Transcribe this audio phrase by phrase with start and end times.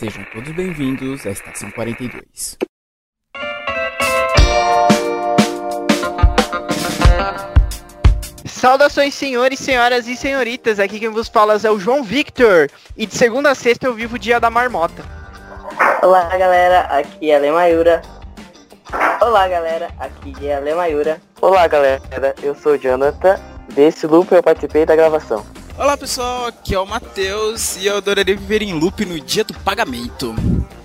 [0.00, 2.56] Sejam todos bem-vindos à Estação 42.
[8.46, 10.80] Saudações, senhores, senhoras e senhoritas.
[10.80, 12.70] Aqui quem vos fala é o João Victor.
[12.96, 15.04] E de segunda a sexta eu vivo o dia da marmota.
[16.02, 16.80] Olá, galera.
[16.84, 18.00] Aqui é a Lemayura.
[19.20, 19.90] Olá, galera.
[19.98, 21.20] Aqui é a Lemayura.
[21.42, 22.34] Olá, galera.
[22.42, 23.38] Eu sou o Jonathan.
[23.74, 25.44] Desse loop eu participei da gravação.
[25.80, 26.44] Olá, pessoal.
[26.48, 30.34] Aqui é o Matheus e eu adoraria viver em loop no dia do pagamento.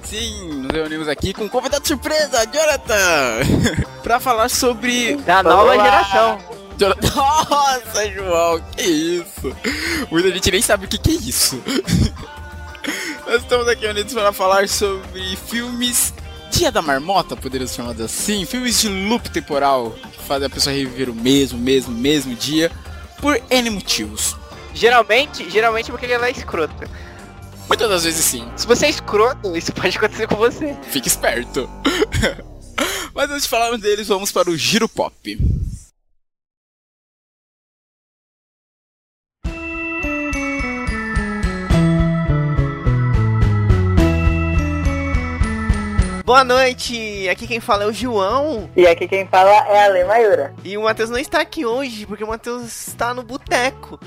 [0.03, 6.37] Sim, nos reunimos aqui com um convidado surpresa, Jonathan, para falar sobre Da nova geração.
[6.77, 9.55] Jonathan- Nossa, João, que isso?
[10.09, 11.61] Muita gente nem sabe o que, que é isso.
[13.27, 16.13] Nós estamos aqui unidos para falar sobre filmes
[16.51, 18.45] Dia da Marmota, poderíamos chamar assim.
[18.45, 22.71] Filmes de loop temporal que fazem a pessoa reviver o mesmo, mesmo, mesmo dia
[23.19, 24.37] por N motivos.
[24.75, 26.87] Geralmente, geralmente porque ela é escrota.
[27.67, 28.47] Muitas das vezes sim.
[28.55, 30.75] Se você é escroto, isso pode acontecer com você.
[30.83, 31.67] Fique esperto.
[33.15, 35.39] Mas antes de falarmos deles, vamos para o Giro Pop.
[46.25, 48.67] Boa noite, aqui quem fala é o João.
[48.75, 50.55] E aqui quem fala é a Lemayura.
[50.63, 53.99] E o Matheus não está aqui hoje, porque o Matheus está no boteco.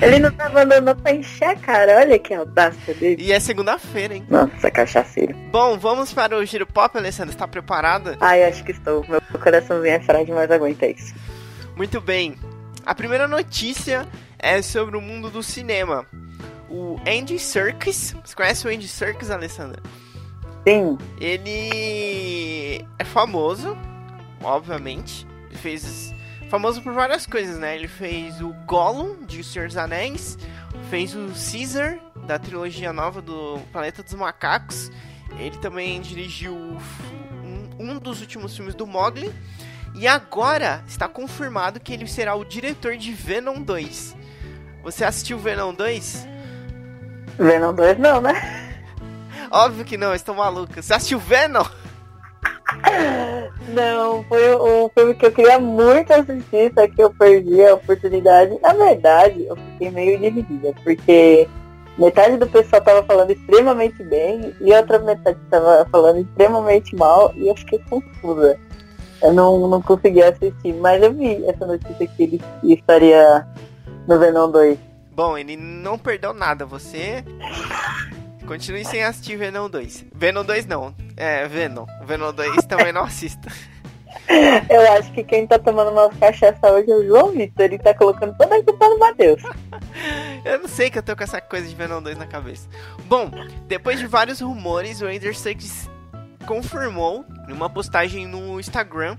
[0.00, 1.98] Ele não tá mandando pra encher cara.
[1.98, 3.22] Olha que audácia dele.
[3.22, 4.26] E é segunda-feira, hein?
[4.30, 5.34] Nossa, cachaceiro.
[5.50, 7.34] Bom, vamos para o Giro Pop, Alessandra.
[7.34, 8.16] Está preparada?
[8.18, 9.04] Ai, acho que estou.
[9.06, 11.14] Meu coraçãozinho é frágil, mas aguenta isso.
[11.76, 12.34] Muito bem.
[12.86, 14.08] A primeira notícia
[14.38, 16.06] é sobre o mundo do cinema.
[16.70, 18.16] O Andy Serkis.
[18.24, 19.82] Você conhece o Andy Serkis, Alessandra?
[20.66, 23.76] Sim, Ele é famoso,
[24.42, 25.26] obviamente.
[25.48, 26.14] Ele fez.
[26.48, 27.74] Famoso por várias coisas, né?
[27.74, 30.36] Ele fez o Gollum de O Senhor dos Anéis,
[30.90, 34.90] fez o Caesar da trilogia nova do Planeta dos Macacos.
[35.38, 39.32] Ele também dirigiu um, um dos últimos filmes do Mogli.
[39.94, 44.16] E agora está confirmado que ele será o diretor de Venom 2.
[44.82, 46.28] Você assistiu Venom 2?
[47.38, 48.71] Venom 2 não, né?
[49.52, 50.80] Óbvio que não, eu estou maluca.
[50.80, 51.64] Você assistiu Venom?
[53.68, 58.58] Não, foi um filme que eu queria muito assistir, só que eu perdi a oportunidade.
[58.62, 61.46] Na verdade, eu fiquei meio dividida, porque
[61.98, 67.48] metade do pessoal tava falando extremamente bem e outra metade tava falando extremamente mal e
[67.48, 68.58] eu fiquei confusa.
[69.22, 73.46] Eu não, não consegui assistir, mas eu vi essa notícia que ele estaria
[74.08, 74.78] no Venom 2.
[75.14, 76.64] Bom, ele não perdeu nada.
[76.64, 77.22] Você
[78.42, 80.06] continue sem assistir Venom 2.
[80.14, 80.94] Venom 2 não.
[81.16, 81.86] É, Venom.
[82.04, 83.50] Venom 2 também não assista.
[84.68, 87.94] Eu acho que quem tá tomando umas cachaça hoje é o João Vitor, ele tá
[87.94, 89.42] colocando toda a culpa no Matheus.
[90.44, 92.68] Eu não sei que eu tô com essa coisa de Venom 2 na cabeça.
[93.04, 93.30] Bom,
[93.68, 95.88] depois de vários rumores, o Ender Six
[96.46, 99.16] confirmou em uma postagem no Instagram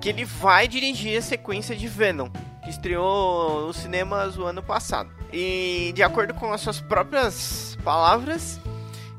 [0.00, 2.28] que ele vai dirigir a sequência de Venom,
[2.66, 5.08] que estreou nos cinemas o ano passado.
[5.32, 8.60] E de acordo com as suas próprias palavras,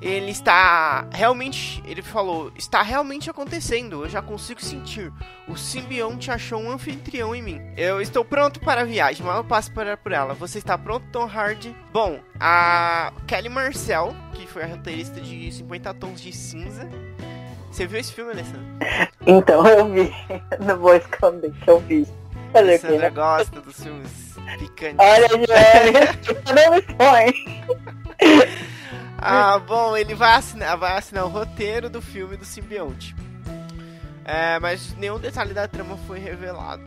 [0.02, 4.04] ele está realmente, ele falou, está realmente acontecendo.
[4.04, 5.14] Eu já consigo sentir.
[5.48, 7.62] O simbionte achou um anfitrião em mim.
[7.78, 10.34] Eu estou pronto para a viagem, mal eu passo para por ela.
[10.34, 11.74] Você está pronto, Tom Hardy?
[11.94, 16.88] Bom, a Kelly Marcel, que foi a roteirista de 50 Tons de Cinza.
[17.72, 19.10] Você viu esse filme, Alessandra?
[19.26, 20.12] Então eu vi,
[20.60, 22.06] não vou esconder que eu vi.
[22.52, 24.28] Quê, Alessandra gosta dos filmes
[24.58, 24.98] picantes.
[25.00, 28.54] Olha, Joel, não me põe.
[29.20, 33.16] Ah, bom, ele vai assinar, vai assinar o roteiro do filme do simbionte.
[34.24, 36.84] É, mas nenhum detalhe da trama foi revelado.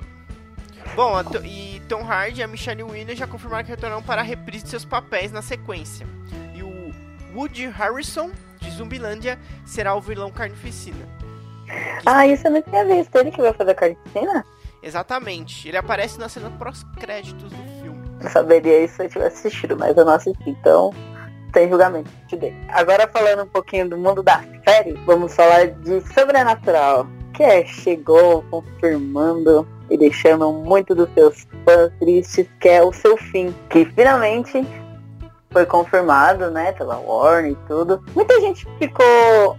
[0.94, 4.24] Bom, a e Tom Hardy e a Michelle Williams já confirmaram que retornarão para a
[4.24, 6.06] reprise de seus papéis na sequência.
[6.54, 6.94] E o
[7.34, 11.08] Woody Harrison, de Zumbilândia, será o vilão carnificina.
[12.06, 13.14] Ah, isso eu não tinha visto.
[13.16, 14.44] Ele que vai fazer a carnicina?
[14.82, 18.02] Exatamente, ele aparece na cena pós-créditos do filme.
[18.20, 20.92] Eu saberia isso se eu tivesse assistido, mas eu não assisti, então
[21.52, 22.10] sem julgamento.
[22.28, 22.54] Te dei.
[22.68, 28.42] Agora falando um pouquinho do mundo da série, vamos falar de Sobrenatural, que é, chegou
[28.50, 34.64] confirmando e deixando muito dos seus fãs tristes, que é o seu fim, que finalmente
[35.50, 38.02] foi confirmado, né, pela Warner e tudo.
[38.14, 39.56] Muita gente ficou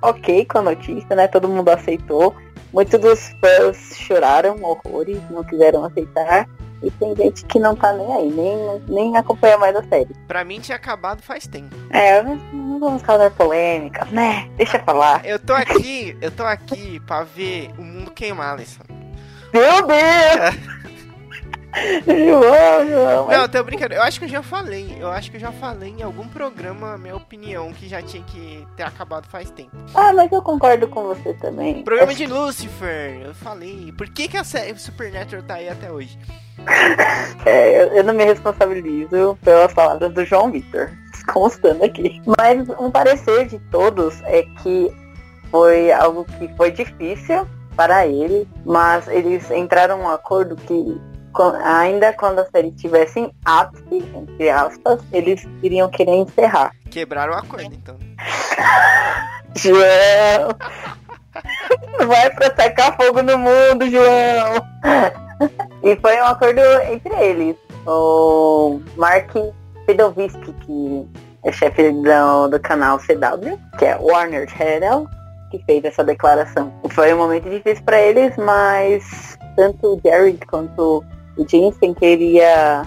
[0.00, 2.34] ok com a notícia, né, todo mundo aceitou.
[2.74, 6.48] Muitos dos fãs choraram horrores, não quiseram aceitar.
[6.82, 10.12] E tem gente que não tá nem aí, nem, nem acompanha mais a série.
[10.26, 11.74] Pra mim tinha acabado faz tempo.
[11.90, 14.50] É, não vamos causar polêmica, né?
[14.56, 15.24] Deixa eu falar.
[15.24, 18.92] Eu tô aqui, eu tô aqui pra ver o mundo queimar, Alessandro.
[19.52, 20.74] Meu Deus!
[22.06, 23.28] João, João.
[23.28, 23.94] Não, tô brincando.
[23.94, 24.96] Eu acho que eu já falei.
[25.00, 28.66] Eu acho que eu já falei em algum programa minha opinião que já tinha que
[28.76, 29.76] ter acabado faz tempo.
[29.94, 31.82] Ah, mas eu concordo com você também.
[31.82, 33.92] Programa de Lucifer, eu falei.
[33.96, 36.18] Por que, que a série Supernatural tá aí até hoje?
[37.46, 40.90] É, eu, eu não me responsabilizo pelas palavras do João Vitor,
[41.30, 42.22] constando aqui.
[42.38, 44.90] Mas um parecer de todos é que
[45.50, 50.98] foi algo que foi difícil para ele, mas eles entraram em um acordo que
[51.42, 56.72] ainda quando a série estivesse em ápice, entre aspas, eles iriam querer encerrar.
[56.90, 57.96] Quebraram o acordo, então.
[59.56, 60.48] João!
[62.06, 64.64] Vai pra tacar fogo no mundo, João!
[65.82, 66.60] E foi um acordo
[66.90, 67.56] entre eles.
[67.86, 69.32] O Mark
[69.86, 71.08] Pedovski, que
[71.44, 75.06] é chefe do, do canal CW, que é Warner Channel,
[75.50, 76.72] que fez essa declaração.
[76.90, 81.04] Foi um momento difícil para eles, mas tanto o Jerry quanto
[81.36, 82.82] o Jensen queria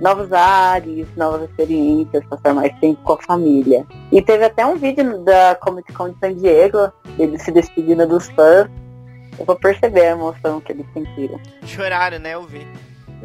[0.00, 3.86] novos ares, novas experiências, passar mais tempo com a família.
[4.10, 8.28] E teve até um vídeo da Comic Con de San Diego, ele se despedindo dos
[8.30, 8.68] fãs.
[9.38, 11.38] Eu vou perceber a emoção que eles sentiram.
[11.64, 12.34] Choraram, né?
[12.34, 12.66] Eu vi.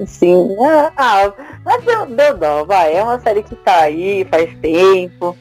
[0.05, 2.93] Sim, ah, ah, mas deu, deu dó, vai.
[2.93, 5.37] É uma série que tá aí faz tempo.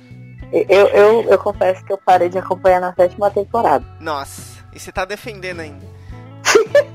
[0.52, 3.84] Eu, eu, eu confesso que eu parei de acompanhar na sétima temporada.
[3.98, 5.84] Nossa, e você tá defendendo ainda.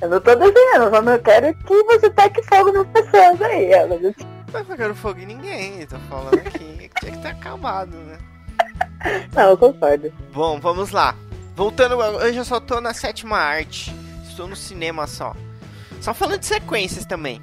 [0.00, 3.72] Eu não tô desenhando, só não quero que você taque fogo nas pessoas aí.
[3.72, 3.98] Ela.
[3.98, 8.18] Não pegando fogo em ninguém, tô falando aqui tinha que ter acabado, né?
[9.34, 10.12] Não, eu concordo.
[10.32, 11.14] Bom, vamos lá.
[11.54, 13.94] Voltando, eu já só tô na sétima arte.
[14.28, 15.34] Estou no cinema só.
[16.00, 17.42] Só falando de sequências também.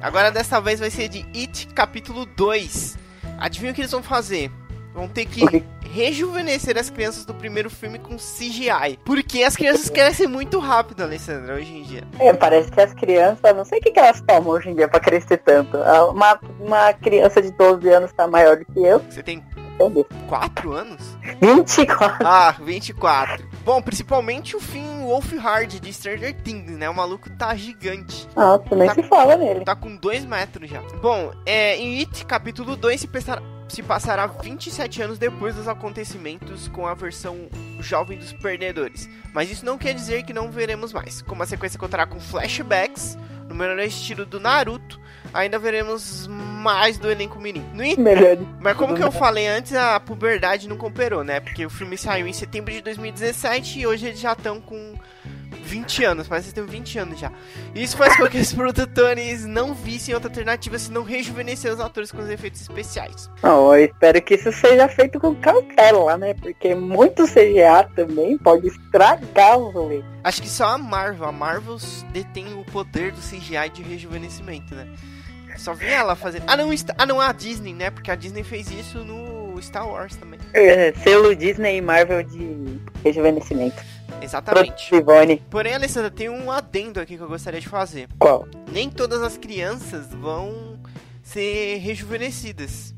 [0.00, 2.98] Agora dessa vez vai ser de It capítulo 2.
[3.38, 4.50] Adivinha o que eles vão fazer?
[4.94, 5.64] Vão ter que?
[5.92, 8.98] Rejuvenescer as crianças do primeiro filme com CGI.
[9.04, 12.02] Porque as crianças crescem muito rápido, Alessandra, hoje em dia.
[12.18, 14.88] É, parece que as crianças, não sei o que, que elas tomam hoje em dia
[14.88, 15.76] pra crescer tanto.
[15.76, 18.98] Ah, Uma, uma criança de 12 anos tá maior do que eu.
[19.00, 19.42] Você tem
[19.80, 20.06] Entendeu?
[20.28, 21.16] 4 anos?
[21.40, 22.26] 24.
[22.26, 23.48] Ah, 24.
[23.64, 26.88] Bom, principalmente o Finn Wolfhard de Stranger Things, né?
[26.90, 28.28] O maluco tá gigante.
[28.36, 29.64] Nossa, nem Tá- se fala nele.
[29.64, 30.80] Tá com 2 metros já.
[31.00, 33.42] Bom, é, em It, capítulo 2, se, pensar-
[33.72, 37.48] se passará 27 anos depois dos acontecimentos com a versão
[37.80, 39.08] jovem dos perdedores.
[39.32, 41.22] Mas isso não quer dizer que não veremos mais.
[41.22, 43.16] Como a sequência contará com flashbacks,
[43.48, 45.00] no melhor estilo do Naruto,
[45.32, 47.66] ainda veremos mais do elenco menino.
[47.74, 48.36] No en- Melhor.
[48.60, 51.40] mas como que eu falei antes, a puberdade não cooperou, né?
[51.40, 54.94] Porque o filme saiu em setembro de 2017 e hoje eles já estão com
[55.62, 57.32] 20 anos, mas eles têm 20 anos já.
[57.74, 62.20] Isso faz com que os produtores não vissem outra alternativa senão rejuvenescer os atores com
[62.20, 63.30] os efeitos especiais.
[63.42, 66.34] Não, eu espero que isso seja feito com cautela, né?
[66.34, 70.02] Porque muito CGA também pode estragar o rolê.
[70.24, 71.76] Acho que só a Marvel, a Marvel
[72.12, 74.88] detém o poder do CGI de rejuvenescimento, né?
[75.56, 76.44] Só vi ela fazendo.
[76.46, 77.90] Ah, não, ah, não, a Disney, né?
[77.90, 80.40] Porque a Disney fez isso no Star Wars também.
[80.54, 83.76] É, selo Disney e Marvel de rejuvenescimento.
[84.20, 84.90] Exatamente.
[85.50, 88.08] Porém, Alessandra, tem um adendo aqui que eu gostaria de fazer.
[88.18, 88.46] Qual?
[88.72, 90.78] nem todas as crianças vão
[91.22, 92.94] ser rejuvenescidas.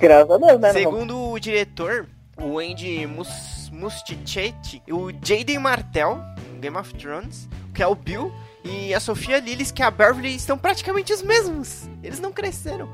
[0.00, 0.68] Graças a Deus, né?
[0.68, 2.06] Não Segundo o diretor,
[2.40, 6.18] o Andy Mus Mustichetti, o Jaden Martell,
[6.60, 8.32] Game of Thrones, que é o Bill,
[8.62, 11.88] e a Sofia Lillis, que é a Beverly, estão praticamente os mesmos.
[12.02, 12.88] Eles não cresceram.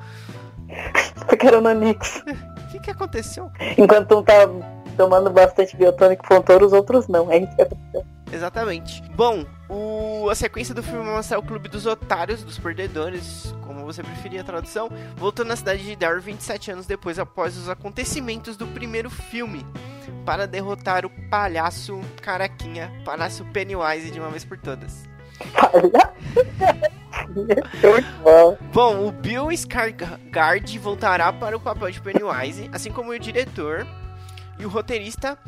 [1.40, 2.22] Era o Nanix.
[2.66, 3.48] O que, que aconteceu?
[3.78, 4.34] Enquanto um tá
[4.96, 7.30] tomando bastante biotônico Fontoura, os outros não.
[7.30, 8.04] É isso que aconteceu.
[8.32, 9.02] Exatamente.
[9.14, 13.84] Bom, o- a sequência do filme vai mostrar o Clube dos Otários, dos Perdedores, como
[13.84, 18.56] você preferia a tradução, voltando à cidade de Derry 27 anos depois, após os acontecimentos
[18.56, 19.64] do primeiro filme,
[20.24, 25.04] para derrotar o palhaço Caraquinha, palhaço Pennywise de uma vez por todas.
[28.72, 33.86] Bom, o Bill Skarsgård voltará para o papel de Pennywise, assim como o diretor
[34.58, 35.38] e o roteirista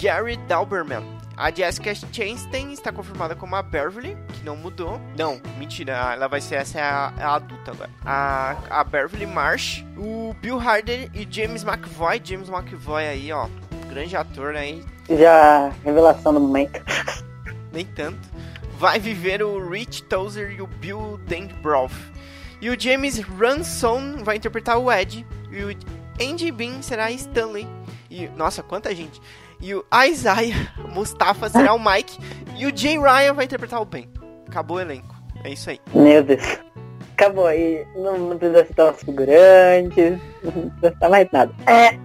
[0.00, 1.16] Gary Dauberman.
[1.36, 4.98] A Jessica Chastain está confirmada como a Beverly, que não mudou.
[5.18, 7.90] Não, mentira, ela vai ser essa é a, é a adulta agora.
[8.04, 12.22] A, a Beverly Marsh, o Bill Harder e James McVoy.
[12.24, 13.48] James McVoy aí, ó,
[13.90, 16.80] grande ator aí, Já, revelação do momento.
[17.70, 18.18] nem tanto.
[18.78, 21.92] Vai viver o Rich Tozer e o Bill Denbrough.
[22.60, 25.26] E o James Ransom vai interpretar o Ed.
[25.50, 25.76] E o
[26.20, 27.68] Andy Bean será Stanley.
[28.10, 29.20] E, nossa, quanta gente.
[29.60, 32.18] E o Isaiah Mustafa será o Mike.
[32.56, 34.08] E o Jay Ryan vai interpretar o Ben.
[34.46, 35.14] Acabou o elenco.
[35.44, 35.80] É isso aí.
[35.94, 36.58] Meu Deus.
[37.12, 37.86] acabou aí.
[37.96, 40.18] Não, não precisa citar os figurantes,
[40.50, 41.52] não precisa citar mais nada.
[41.66, 41.98] É,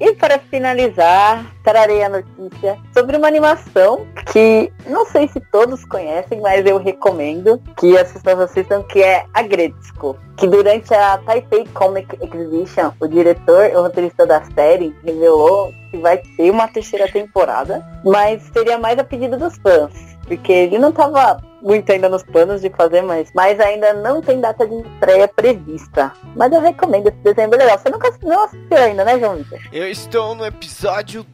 [0.00, 6.40] e para finalizar, trarei a notícia sobre uma animação que não sei se todos conhecem,
[6.40, 10.16] mas eu recomendo que as pessoas assistam, que é a Gretzko.
[10.36, 16.18] Que durante a Taipei Comic Exhibition, o diretor o roteirista da série revelou que vai
[16.18, 19.92] ter uma terceira temporada, mas seria mais a pedido dos fãs.
[20.26, 24.40] Porque ele não estava muito ainda nos planos de fazer, mas, mas ainda não tem
[24.40, 26.12] data de estreia prevista.
[26.34, 27.78] Mas eu recomendo esse desenho bem legal.
[27.78, 29.58] Você nunca não assistiu ainda, né, João Vitor?
[29.72, 31.26] Eu estou no episódio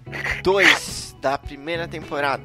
[0.43, 2.45] 2 da primeira temporada.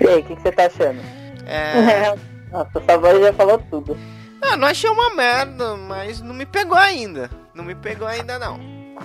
[0.00, 1.00] E aí, o que, que, você tá achando?
[1.46, 2.14] É.
[2.50, 3.96] Nossa, sua voz já falou tudo.
[4.40, 7.30] Ah, não achei uma merda, mas não me pegou ainda.
[7.54, 8.58] Não me pegou ainda, não.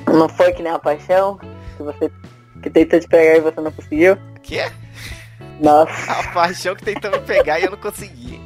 [0.08, 1.38] Não foi que nem a paixão?
[1.77, 2.12] Que você
[2.62, 4.17] que tentou te pegar e você não conseguiu?
[4.41, 4.60] Que?
[5.59, 6.11] Nossa.
[6.11, 8.39] A paixão que tentou me pegar e eu não consegui.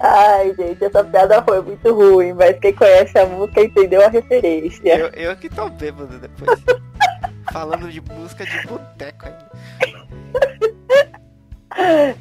[0.00, 4.96] Ai, gente, essa piada foi muito ruim, mas quem conhece a música entendeu a referência.
[4.96, 6.62] Eu, eu que tô bêbado depois.
[7.52, 9.48] Falando de música de boteco ainda.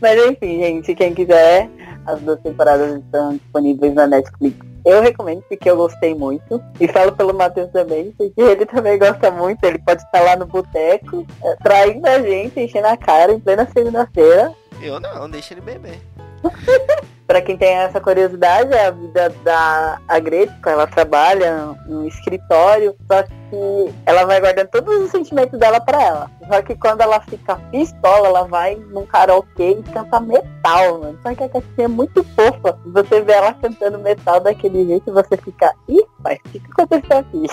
[0.01, 1.69] Mas enfim, gente, quem quiser,
[2.05, 4.57] as duas temporadas estão disponíveis na Netflix.
[4.87, 6.63] Eu recomendo porque eu gostei muito.
[6.79, 9.61] E falo pelo Matheus também, porque ele também gosta muito.
[9.65, 13.67] Ele pode estar lá no boteco, é, traindo a gente, enchendo a cara em plena
[13.73, 14.53] segunda-feira.
[14.81, 15.99] Eu não, deixa ele beber.
[17.27, 23.21] Para quem tem essa curiosidade, é a vida da Agretzko, ela trabalha no escritório, só
[23.21, 26.31] que ela vai guardando todos os sentimentos dela para ela.
[26.47, 31.19] Só que quando ela fica pistola, ela vai num karaokê e canta metal, mano.
[31.21, 32.79] Só que a Cassinha é muito fofa.
[32.85, 36.71] Você vê ela cantando metal daquele jeito e você fica, ih, pai, o que, que
[36.71, 37.47] aconteceu aqui?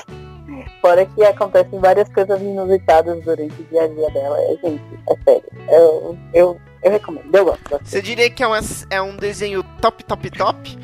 [0.80, 4.36] Fora que acontecem várias coisas inusitadas durante o dia a dia dela.
[4.40, 5.48] É, gente, é sério.
[5.68, 7.80] Eu, eu eu recomendo, eu gosto.
[7.82, 8.60] Você diria que é, uma,
[8.90, 10.78] é um desenho top, top, top?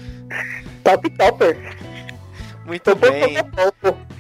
[0.82, 1.76] Top topper.
[2.64, 3.36] Muito bem.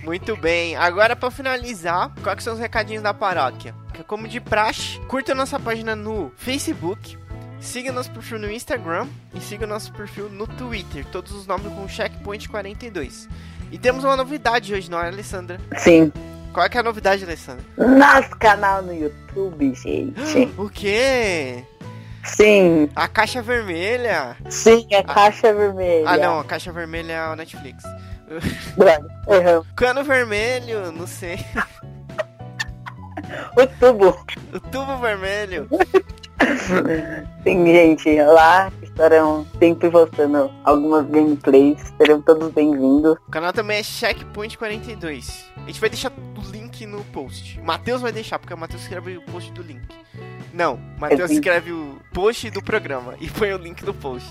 [0.02, 0.76] Muito bem.
[0.76, 3.74] Agora para finalizar, quais são os recadinhos da paróquia?
[4.06, 7.18] Como de praxe, curta nossa página no Facebook,
[7.60, 11.04] siga nosso perfil no Instagram e siga nosso perfil no Twitter.
[11.06, 13.28] Todos os nomes com checkpoint 42.
[13.72, 15.60] E temos uma novidade hoje, não é, Alessandra?
[15.78, 16.12] Sim.
[16.52, 17.64] Qual é, que é a novidade, Alessandra?
[17.76, 20.50] Nosso canal no YouTube, gente.
[20.58, 21.64] O quê?
[22.24, 22.90] Sim.
[22.94, 24.36] A caixa vermelha?
[24.48, 25.14] Sim, a, a...
[25.14, 26.08] caixa vermelha.
[26.08, 27.84] Ah, não, a caixa vermelha é a Netflix.
[28.28, 29.64] uhum.
[29.76, 31.38] Cano vermelho, não sei.
[33.56, 34.26] o tubo.
[34.52, 35.68] O tubo vermelho.
[37.44, 41.80] Sim, gente, lá estarão sempre postando algumas gameplays.
[41.96, 43.16] Serão todos bem-vindos.
[43.26, 45.50] O canal também é Checkpoint 42.
[45.56, 47.58] A gente vai deixar o link no post.
[47.58, 49.82] O Matheus vai deixar, porque o Matheus escreve o post do link.
[50.52, 54.28] Não, o Matheus escreve o post do programa e põe o link no post.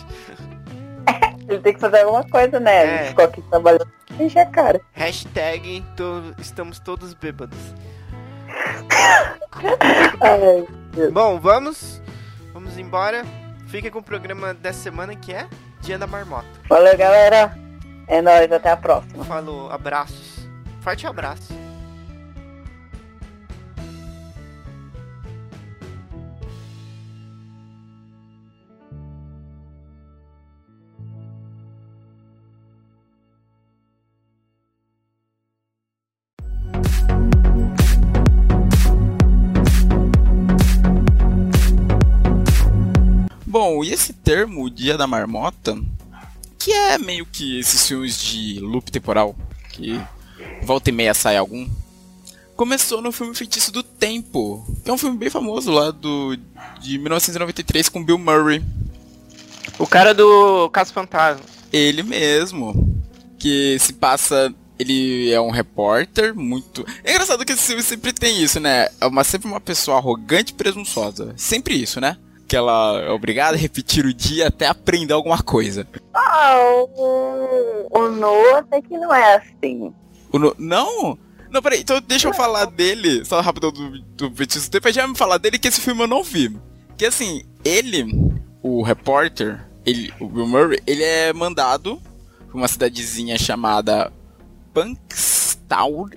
[1.50, 3.06] Ele tem que fazer alguma coisa, né?
[3.06, 3.08] É.
[3.08, 3.88] Ficou aqui trabalhando
[4.20, 4.82] encher a cara.
[4.94, 7.58] Hashtag to estamos todos bêbados.
[10.22, 12.00] Ai, Bom, vamos.
[12.54, 13.24] Vamos embora.
[13.70, 15.48] Fica com o programa dessa semana que é
[15.82, 16.48] Dia da Marmota.
[16.68, 17.56] Valeu, galera.
[18.08, 19.24] É nóis, até a próxima.
[19.24, 20.48] Falou, abraços.
[20.82, 21.54] Forte abraço.
[44.10, 45.78] Esse termo, Dia da Marmota,
[46.58, 49.36] que é meio que esses filmes de loop temporal,
[49.72, 50.01] que
[50.63, 51.70] volta e meia sai algum,
[52.56, 56.36] começou no filme Feitiço do Tempo, que é um filme bem famoso lá do
[56.82, 58.63] de 1993 com Bill Murray.
[59.78, 61.46] O cara do Caso Fantasma.
[61.72, 63.00] Ele mesmo,
[63.38, 66.86] que se passa ele é um repórter muito.
[67.04, 68.88] É engraçado que esse filme sempre tem isso, né?
[69.00, 71.34] É uma, sempre uma pessoa arrogante e presunçosa.
[71.36, 72.18] Sempre isso, né?
[72.50, 75.88] Que ela é obrigada a repetir o dia até aprender alguma coisa.
[76.12, 76.58] Ah,
[76.98, 79.94] o, o Noah até que não é assim.
[80.32, 80.56] O no...
[80.58, 81.18] Não?
[81.51, 85.15] Não, peraí, então deixa eu falar dele, só rápido do, do Feitiço Depois já me
[85.15, 86.56] falar dele que esse filme eu não vi.
[86.98, 88.06] Que assim, ele,
[88.63, 92.01] o repórter, ele, o Bill Murray, ele é mandado
[92.48, 94.12] pra uma cidadezinha chamada
[94.74, 96.10] Punkstown,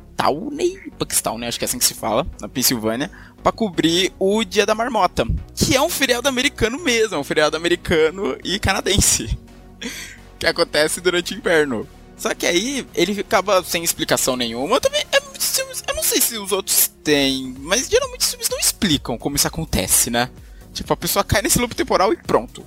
[0.98, 3.10] Punkstown, acho que é assim que se fala, na Pensilvânia,
[3.42, 7.56] para cobrir o Dia da Marmota, que é um feriado americano mesmo, é um feriado
[7.56, 9.37] americano e canadense,
[10.38, 11.88] que acontece durante o inverno.
[12.16, 14.76] Só que aí ele ficava sem explicação nenhuma.
[14.76, 18.58] Eu também, é, eu não sei se os outros têm, mas geralmente os filmes não
[18.58, 20.30] explicam como isso acontece, né?
[20.72, 22.64] Tipo, a pessoa cai nesse loop temporal e pronto.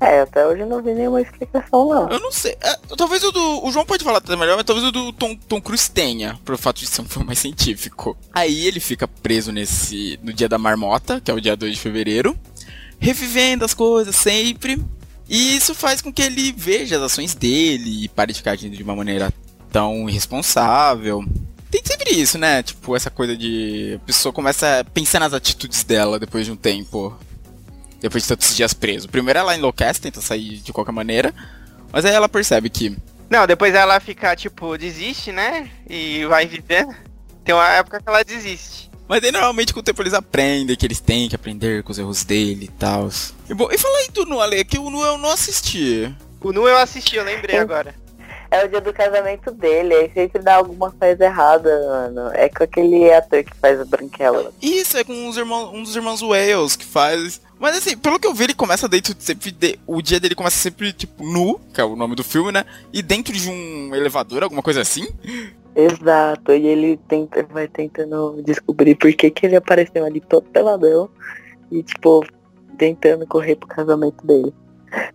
[0.00, 2.10] É, até hoje eu não vi nenhuma explicação, não.
[2.10, 2.56] Eu não sei.
[2.60, 3.64] É, talvez o do.
[3.64, 6.58] O João pode falar até melhor, mas talvez o do Tom, Tom Cruise tenha, pelo
[6.58, 8.16] fato de ser um filme mais científico.
[8.32, 10.18] Aí ele fica preso nesse.
[10.22, 12.36] no dia da marmota, que é o dia 2 de fevereiro,
[12.98, 14.82] revivendo as coisas sempre.
[15.28, 18.76] E isso faz com que ele veja as ações dele e pare de ficar agindo
[18.76, 19.32] de uma maneira
[19.72, 21.24] tão irresponsável.
[21.70, 22.62] Tem sempre isso, né?
[22.62, 23.94] Tipo, essa coisa de.
[23.96, 27.16] A pessoa começa a pensar nas atitudes dela depois de um tempo.
[28.06, 29.08] Depois de tantos dias preso.
[29.08, 31.34] Primeiro ela enlouquece, tenta sair de qualquer maneira.
[31.90, 32.96] Mas aí ela percebe que.
[33.28, 35.68] Não, depois ela fica, tipo, desiste, né?
[35.90, 36.94] E vai vivendo.
[37.44, 38.88] Tem uma época que ela desiste.
[39.08, 41.98] Mas aí normalmente com o tempo eles aprendem que eles têm que aprender com os
[41.98, 43.10] erros dele e tal.
[43.50, 46.14] E, bom, e fala aí do Nu, Ale, que o Nu eu não assisti.
[46.40, 47.92] O Nu eu assisti, eu lembrei agora.
[48.50, 52.30] É o dia do casamento dele, aí sempre dá alguma coisa errada, mano.
[52.34, 54.52] É com aquele ator que faz o Branquela.
[54.62, 57.40] Isso, é com os irmãos, um dos irmãos Wales que faz.
[57.58, 59.50] Mas assim, pelo que eu vi, ele começa dentro de sempre.
[59.50, 62.64] de- o dia dele começa sempre, tipo, nu, que é o nome do filme, né?
[62.92, 65.06] E dentro de um elevador, alguma coisa assim.
[65.74, 71.08] Exato, e ele tenta, vai tentando descobrir por que, que ele apareceu ali todo peladão
[71.70, 72.24] e, tipo,
[72.78, 74.54] tentando correr pro casamento dele.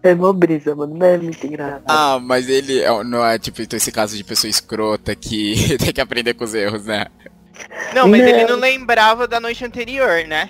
[0.03, 1.83] É mó brisa, mano, não é muito engraçado.
[1.87, 5.93] Ah, mas ele é- não é tipo então, esse caso de pessoa escrota que tem
[5.93, 7.05] que aprender com os erros, né?
[7.93, 8.27] Não, mas Não.
[8.27, 10.49] ele não lembrava da noite anterior, né?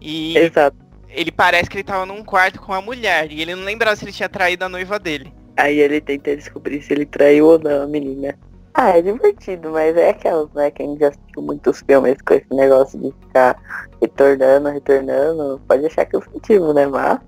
[0.00, 0.76] E Exato.
[1.08, 3.30] ele parece que ele tava num quarto com a mulher.
[3.32, 5.32] E ele não lembrava se ele tinha traído a noiva dele.
[5.56, 8.34] Aí ele tenta descobrir se ele traiu ou não a menina.
[8.74, 10.70] Ah, é divertido, mas é aquelas, né?
[10.70, 13.56] Quem já assistiu muitos filmes com esse negócio de ficar
[14.00, 16.86] retornando, retornando, pode achar que é cansativo, né?
[16.86, 17.18] Mas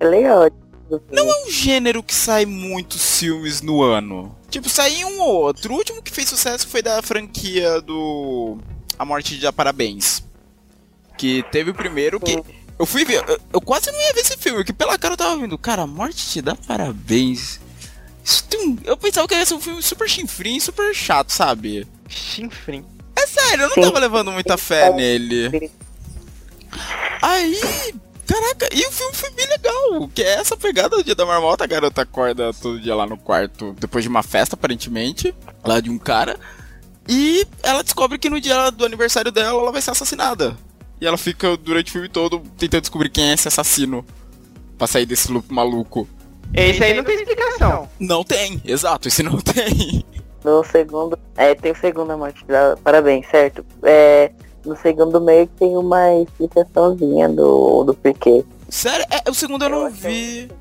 [0.00, 0.48] é legal.
[1.12, 4.34] Não é um gênero que sai muitos filmes no ano.
[4.48, 5.72] Tipo, sai um ou outro.
[5.74, 8.58] O último que fez sucesso foi da franquia do
[8.98, 10.22] A Morte de Dá Parabéns.
[11.16, 12.42] Que teve o primeiro que.
[12.78, 13.22] Eu fui ver.
[13.28, 15.56] Eu, eu quase não ia ver esse filme, porque pela cara eu tava vendo.
[15.58, 17.60] Cara, A Morte te dá parabéns.
[18.24, 21.86] Isso tem um- Eu pensava que ia ser um filme super chinfrim, super chato, sabe?
[22.08, 22.84] Chinfrim.
[23.14, 25.70] É sério, eu não tava levando muita fé nele.
[27.22, 27.60] Aí,
[28.30, 30.08] caraca, e o filme foi bem legal.
[30.14, 33.18] Que é essa pegada do dia da marmota, a garota acorda todo dia lá no
[33.18, 35.34] quarto, depois de uma festa, aparentemente,
[35.64, 36.38] lá de um cara.
[37.08, 40.56] E ela descobre que no dia do aniversário dela, ela vai ser assassinada.
[41.00, 44.04] E ela fica durante o filme todo tentando descobrir quem é esse assassino.
[44.78, 46.08] Pra sair desse loop maluco.
[46.54, 47.88] Esse aí não tem explicação.
[47.98, 50.04] Não tem, exato, esse não tem.
[50.44, 51.18] No segundo.
[51.36, 52.76] É, tem o segundo a morte da.
[52.82, 53.64] Parabéns, certo?
[53.82, 54.32] É.
[54.64, 58.44] No segundo meio tem uma explicaçãozinha do, do porquê.
[58.68, 60.52] Sério, é, o segundo eu Eu não achei- vi.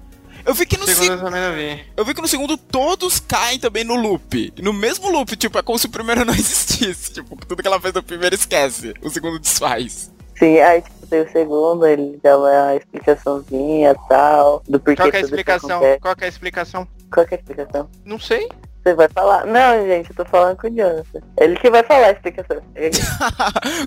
[0.45, 1.35] Eu vi que no Segundo segundo.
[1.35, 1.85] eu vi.
[1.97, 4.53] Eu vi que no segundo todos caem também no loop.
[4.61, 7.11] No mesmo loop, tipo, é como se o primeiro não existisse.
[7.13, 8.93] Tipo, tudo que ela fez no primeiro esquece.
[9.03, 10.09] O segundo desfaz.
[10.37, 14.63] Sim, aí tipo, tem o segundo, ele dá uma explicaçãozinha e tal.
[14.67, 15.81] Do porquê Qual que é a explicação?
[16.01, 16.87] Qual que é a explicação?
[17.13, 17.89] Qual que é a explicação?
[18.05, 18.49] Não sei.
[18.83, 19.45] Você vai falar?
[19.45, 21.21] Não, gente, eu tô falando com o Jonathan.
[21.37, 22.57] Ele que vai falar a explicação.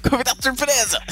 [0.09, 1.01] Convidado surpresa!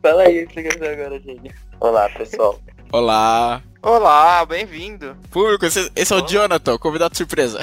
[0.00, 1.54] Fala aí a explicação agora, gente.
[1.80, 2.58] Olá, pessoal.
[2.92, 3.60] Olá.
[3.82, 5.16] Olá, bem-vindo.
[5.30, 7.60] Público, esse, esse é o Jonathan, convidado surpresa.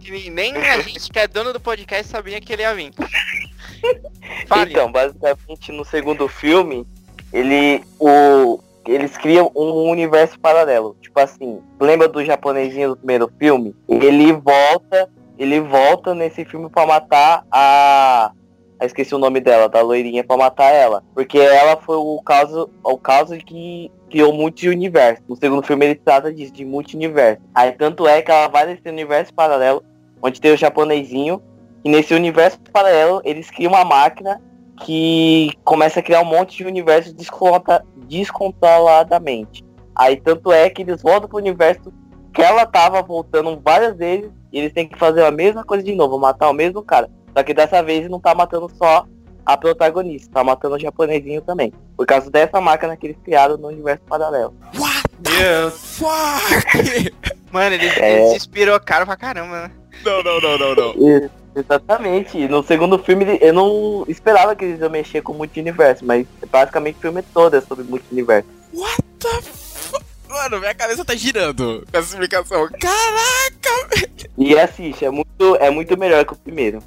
[0.00, 2.92] Que Nem a gente que é dono do podcast sabia que ele ia vir.
[4.48, 4.72] Fale.
[4.72, 6.86] Então, basicamente no segundo filme,
[7.32, 7.84] ele.
[7.98, 8.60] O,
[8.92, 10.96] eles criam um universo paralelo.
[11.00, 13.74] Tipo assim, lembra do japonesinho do primeiro filme?
[13.88, 15.10] Ele volta.
[15.38, 18.32] Ele volta nesse filme pra matar a.
[18.80, 21.02] Eu esqueci o nome dela, da loirinha, pra matar ela.
[21.14, 25.22] Porque ela foi o caso, o caso que criou multi-universo.
[25.28, 27.42] No segundo filme ele trata disso, de multi-universo.
[27.54, 29.82] Aí tanto é que ela vai nesse universo paralelo,
[30.22, 31.42] onde tem o japonesinho,
[31.84, 34.40] e nesse universo paralelo eles criam uma máquina
[34.84, 39.64] que começa a criar um monte de universos desconta, descontroladamente.
[39.94, 41.92] Aí tanto é que eles voltam pro universo
[42.32, 45.94] que ela tava voltando várias vezes e eles têm que fazer a mesma coisa de
[45.94, 47.08] novo, matar o mesmo cara.
[47.36, 49.06] Só que dessa vez ele não tá matando só
[49.44, 51.72] a protagonista, tá matando o japonesinho também.
[51.96, 54.52] Por causa dessa máquina que eles criaram no universo paralelo.
[54.78, 55.04] What
[55.38, 57.14] Meu, fuck?
[57.50, 58.18] mano, ele, É.
[58.18, 59.70] ele se inspirou caro pra caramba, né?
[60.04, 61.16] Não, não, não, não, não.
[61.16, 62.46] Isso, exatamente.
[62.48, 66.96] No segundo filme eu não esperava que eles iam mexer com o multiverso, mas basicamente
[66.96, 68.48] o filme todo é sobre multiverso.
[68.72, 70.04] What the fuck?
[70.28, 72.68] Mano, minha cabeça tá girando com essa explicação.
[72.78, 74.30] Caraca, velho.
[74.36, 76.82] E assiste, é muito, é muito melhor que o primeiro.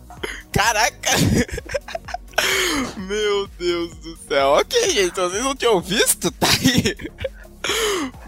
[0.52, 1.10] Caraca!
[2.98, 4.50] Meu Deus do céu.
[4.50, 6.32] Ok, gente, vocês não tinham visto?
[6.32, 6.96] Tá aí.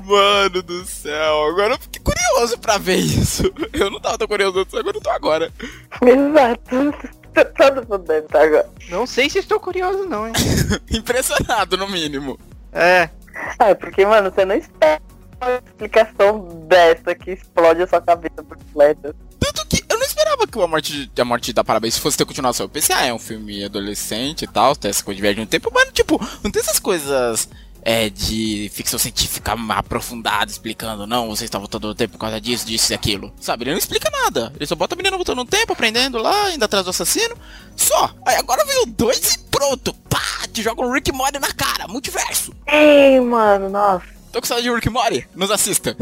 [0.03, 1.45] Mano do céu.
[1.45, 3.51] Agora eu fiquei curioso pra ver isso.
[3.73, 5.53] Eu não tava tão curioso antes, agora eu tô agora.
[6.01, 7.11] Exato.
[7.55, 8.69] Todo mundo deve estar agora.
[8.89, 10.33] Não sei se estou curioso não, hein?
[10.91, 12.37] Impressionado, no mínimo.
[12.73, 13.09] É.
[13.57, 15.01] Ah, porque, mano, você não espera
[15.41, 19.15] uma explicação dessa que explode a sua cabeça por completo.
[19.39, 22.65] Tanto que eu não esperava que a morte, a morte da Parabéns fosse ter continuação.
[22.65, 25.49] Eu pensei, ah, é um filme adolescente e tal, tem essa coisa de viagem no
[25.49, 27.49] tempo, mas, tipo, não tem essas coisas
[27.83, 32.65] é, de ficção científica aprofundada, explicando, não, você está voltando no tempo por causa disso,
[32.65, 33.33] disso e aquilo.
[33.39, 34.51] Sabe, ele não explica nada.
[34.55, 37.35] Ele só bota a menina voltando no tempo, aprendendo lá, indo atrás do assassino.
[37.75, 38.13] Só.
[38.25, 39.93] Aí agora veio dois e pronto.
[40.09, 42.53] Pá, te joga um Rick Mori na cara, multiverso.
[42.67, 44.05] Ei, mano, nossa.
[44.31, 45.95] Tô com saudade de Rick Mori, nos assista.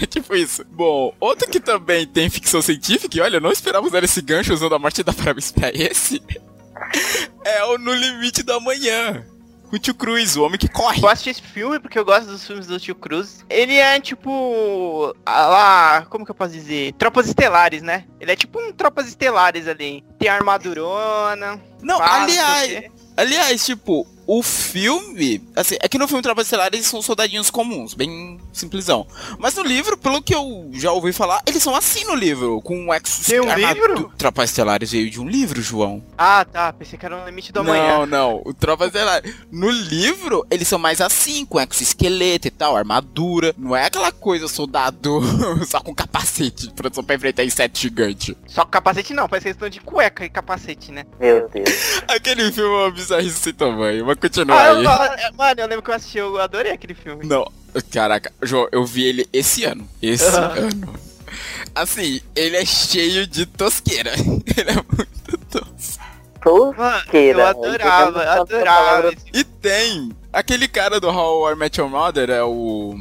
[0.00, 0.64] é tipo isso.
[0.70, 4.54] Bom, outro que também tem ficção científica, e olha, eu não esperava usar esse gancho
[4.54, 6.22] usando a morte da Parabéns pra esse.
[7.44, 9.24] é o No Limite da Manhã.
[9.74, 11.02] Com o tio Cruz, o homem que corre.
[11.02, 13.44] Eu assisti esse filme porque eu gosto dos filmes do tio Cruz.
[13.50, 15.12] Ele é tipo.
[15.26, 16.06] lá.
[16.08, 16.92] Como que eu posso dizer?
[16.92, 18.04] Tropas estelares, né?
[18.20, 20.04] Ele é tipo um Tropas Estelares ali.
[20.16, 21.60] Tem armadurona.
[21.82, 22.90] Não, aliás, quê.
[23.16, 27.94] aliás, tipo, o filme, assim, é que no filme Tropas Estelares eles são soldadinhos comuns,
[27.94, 29.06] bem simplesão.
[29.38, 32.76] Mas no livro, pelo que eu já ouvi falar, eles são assim no livro, com
[32.76, 34.12] um exo Tem um livro?
[34.16, 36.02] Tropas Estelares veio de um livro, João.
[36.16, 36.72] Ah, tá.
[36.72, 37.98] Pensei que era no limite do amanhã.
[37.98, 38.42] Não, não.
[38.44, 39.34] O Tropas Estelares.
[39.50, 43.54] No livro, eles são mais assim, com exoesqueleto e tal, armadura.
[43.58, 45.20] Não é aquela coisa soldado
[45.66, 48.36] só com capacete, produção pra enfrentar inseto gigante.
[48.46, 51.04] Só com capacete não, parece que eles estão de cueca e capacete, né?
[51.20, 51.68] Meu Deus.
[52.08, 54.04] Aquele filme é uma bizarrice sem tamanho.
[54.20, 54.84] Mas continua Ah, eu, aí.
[54.84, 57.26] go- mano, eu lembro que eu assisti, eu adorei aquele filme.
[57.26, 57.50] Não,
[57.92, 59.88] caraca, João, eu vi ele esse ano.
[60.02, 60.52] Esse Ah.
[60.56, 60.94] ano.
[61.74, 64.12] Assim, ele é cheio de tosqueira.
[64.56, 66.04] Ele é muito tosco.
[66.40, 67.40] Tosqueira.
[67.40, 69.12] eu adorava, Essa adorava.
[69.32, 72.94] E tem aquele cara do How I Met Your Mother, é o.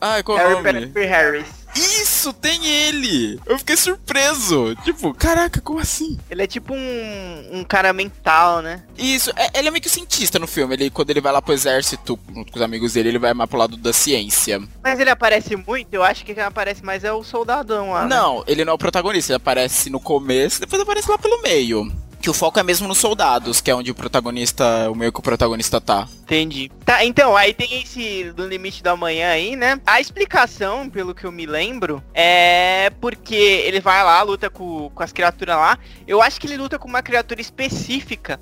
[0.00, 0.86] Ai, qual é o Harry nome?
[0.92, 1.46] Perry Harris.
[1.78, 3.38] Isso, tem ele!
[3.46, 4.74] Eu fiquei surpreso.
[4.84, 6.18] Tipo, caraca, como assim?
[6.30, 8.82] Ele é tipo um, um cara mental, né?
[8.96, 10.74] Isso, é- ele é meio que cientista no filme.
[10.74, 13.48] Ele, quando ele vai lá pro exército junto com os amigos dele, ele vai mais
[13.48, 14.60] pro lado da ciência.
[14.82, 18.02] Mas ele aparece muito, eu acho que quem aparece mais é o soldadão lá.
[18.04, 18.08] né?
[18.16, 21.90] Não, ele não é o protagonista, ele aparece no começo, depois aparece lá pelo meio.
[22.20, 25.20] Que o foco é mesmo nos soldados, que é onde o protagonista, o meio que
[25.20, 26.08] o protagonista tá.
[26.22, 26.70] Entendi.
[26.84, 29.80] Tá, então, aí tem esse do limite da manhã aí, né?
[29.86, 35.02] A explicação, pelo que eu me lembro, é porque ele vai lá, luta com, com
[35.02, 35.78] as criaturas lá.
[36.06, 38.40] Eu acho que ele luta com uma criatura específica.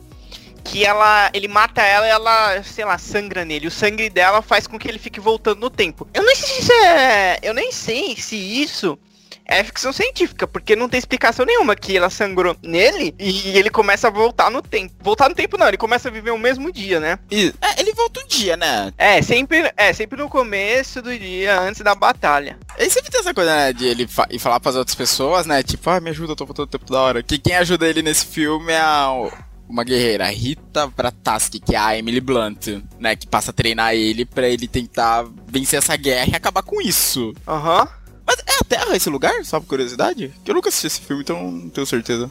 [0.65, 1.31] Que ela.
[1.33, 3.69] Ele mata ela e ela, sei lá, sangra nele.
[3.69, 6.09] O sangue dela faz com que ele fique voltando no tempo.
[6.13, 7.39] Eu nem sei se isso é.
[7.41, 8.99] Eu nem sei se isso
[9.49, 14.09] é ficção científica, porque não tem explicação nenhuma que ela sangrou nele e ele começa
[14.09, 14.95] a voltar no tempo.
[15.01, 17.19] Voltar no tempo não, ele começa a viver o mesmo dia, né?
[17.31, 18.93] E, é, ele volta um dia, né?
[18.99, 22.59] É, sempre, é, sempre no começo do dia, antes da batalha.
[22.77, 25.63] Ele sempre tem essa coisa, né, de ele fa ir falar pras outras pessoas, né?
[25.63, 27.23] Tipo, ah, me ajuda, eu tô voltando o tempo da hora.
[27.23, 29.11] Que quem ajuda ele nesse filme é a,
[29.69, 33.17] uma guerreira, Rita Brataski, que é a Emily Blunt, né?
[33.17, 37.33] Que passa a treinar ele pra ele tentar vencer essa guerra e acabar com isso.
[37.47, 37.89] Aham.
[38.27, 39.45] Mas é a Terra esse lugar?
[39.45, 40.33] Só por curiosidade?
[40.45, 42.29] Que eu nunca assisti esse filme, então não tenho certeza.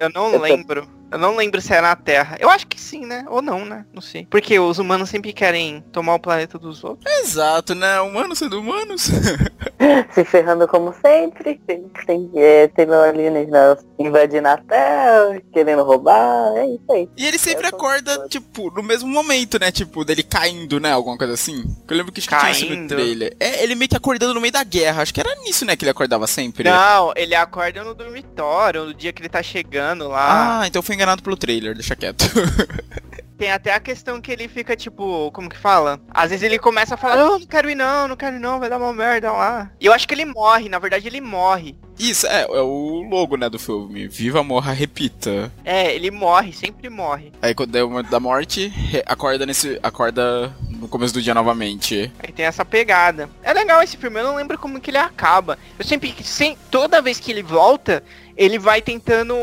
[0.00, 0.88] Eu não lembro.
[1.10, 2.36] Eu não lembro se é na Terra.
[2.38, 3.24] Eu acho que sim, né?
[3.28, 3.86] Ou não, né?
[3.94, 4.26] Não sei.
[4.28, 7.10] Porque os humanos sempre querem tomar o planeta dos outros.
[7.20, 7.98] Exato, né?
[8.00, 9.08] Humanos sendo humanos.
[10.12, 11.60] Se ferrando como sempre.
[12.06, 16.56] Tem, é, tem meu alienígena invadindo a Terra, querendo roubar.
[16.56, 17.08] É isso aí.
[17.16, 19.70] E ele sempre Eu tô- acorda, tipo, no mesmo momento, né?
[19.70, 20.92] Tipo, dele caindo, né?
[20.92, 21.62] Alguma coisa assim.
[21.86, 22.88] Que eu lembro que acho que tinha isso no Caindo.
[22.88, 23.36] trailer.
[23.40, 25.02] É, ele meio que acordando no meio da guerra.
[25.02, 25.76] Acho que era nisso, né?
[25.76, 26.64] Que ele acordava sempre.
[26.64, 30.60] Não, ele acorda no dormitório, no dia que ele tá chegando lá.
[30.60, 32.24] Ah, então foi enganado pelo trailer, deixa quieto.
[33.38, 36.00] Tem até a questão que ele fica, tipo, como que fala?
[36.10, 38.58] Às vezes ele começa a falar, não, não quero ir não, não quero ir não,
[38.58, 39.70] vai dar uma merda lá.
[39.80, 41.76] E eu acho que ele morre, na verdade ele morre.
[41.98, 44.08] Isso, é, é o logo, né, do filme.
[44.08, 45.52] Viva, morra, repita.
[45.64, 47.32] É, ele morre, sempre morre.
[47.40, 48.72] Aí quando é o momento da morte,
[49.06, 49.78] acorda nesse.
[49.82, 52.12] acorda no começo do dia novamente.
[52.20, 53.28] Aí tem essa pegada.
[53.42, 55.58] É legal esse filme, eu não lembro como que ele acaba.
[55.78, 58.02] Eu sempre, sem, toda vez que ele volta,
[58.38, 59.34] ele vai tentando,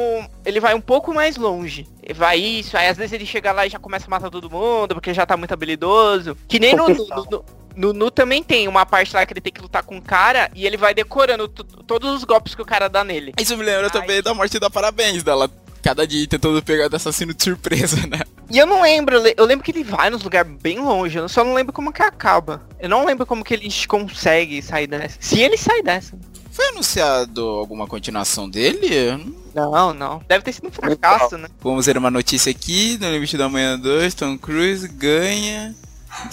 [0.45, 1.86] ele vai um pouco mais longe.
[2.15, 4.95] Vai isso, aí às vezes ele chega lá e já começa a matar todo mundo,
[4.95, 6.38] porque já tá muito habilidoso.
[6.47, 9.51] Que nem no, no, no, no, no também tem uma parte lá que ele tem
[9.51, 12.88] que lutar com o cara e ele vai decorando todos os golpes que o cara
[12.88, 13.34] dá nele.
[13.38, 13.91] Isso me lembra Ai.
[13.91, 15.51] também da morte da Parabéns dela.
[15.84, 18.21] Cada dia tentando pegar do assassino de surpresa, né?
[18.49, 21.15] E eu não lembro, eu le- eu lembro que ele vai nos lugares bem longe,
[21.19, 22.63] eu só não lembro como que acaba.
[22.79, 25.17] Eu não lembro como que ele consegue sair dessa.
[25.19, 26.17] Se ele sai dessa.
[26.56, 29.36] Foi anunciado alguma continuação dele?
[29.54, 30.22] Não, não.
[30.26, 31.50] Deve ter sido um fracasso, né?
[31.60, 35.76] Vamos ver uma notícia aqui, no Limite da Manhã 2, Tom Cruise ganha...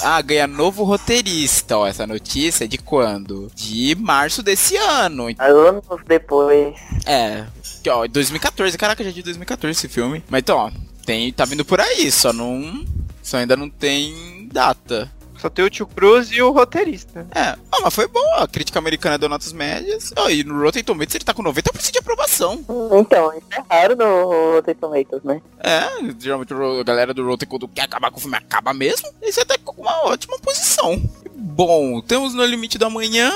[0.00, 3.50] Ah, ganha novo roteirista, ó, essa notícia é de quando?
[3.52, 5.26] De março desse ano.
[5.40, 6.76] Anos depois.
[7.04, 7.44] É,
[7.82, 10.22] que, ó, 2014, caraca, já é de 2014 esse filme.
[10.30, 10.70] Mas então, ó,
[11.04, 12.84] tem, tá vindo por aí, só não...
[13.20, 15.10] Só ainda não tem data.
[15.42, 17.26] Só tem o tio Cruz e o roteirista.
[17.34, 17.40] É,
[17.72, 18.44] ah, mas foi boa.
[18.44, 20.12] A crítica americana deu notas médias.
[20.16, 22.64] Ah, e no Rotten Tomatoes ele tá com 90% de aprovação.
[22.92, 25.42] Então, isso é raro no Rotten Tomatoes, né?
[25.58, 25.82] É,
[26.18, 29.08] geralmente a galera do Rotten quando quer acabar com o filme acaba mesmo.
[29.20, 31.02] Esse até com uma ótima posição.
[31.34, 33.32] Bom, temos No Limite da Manhã.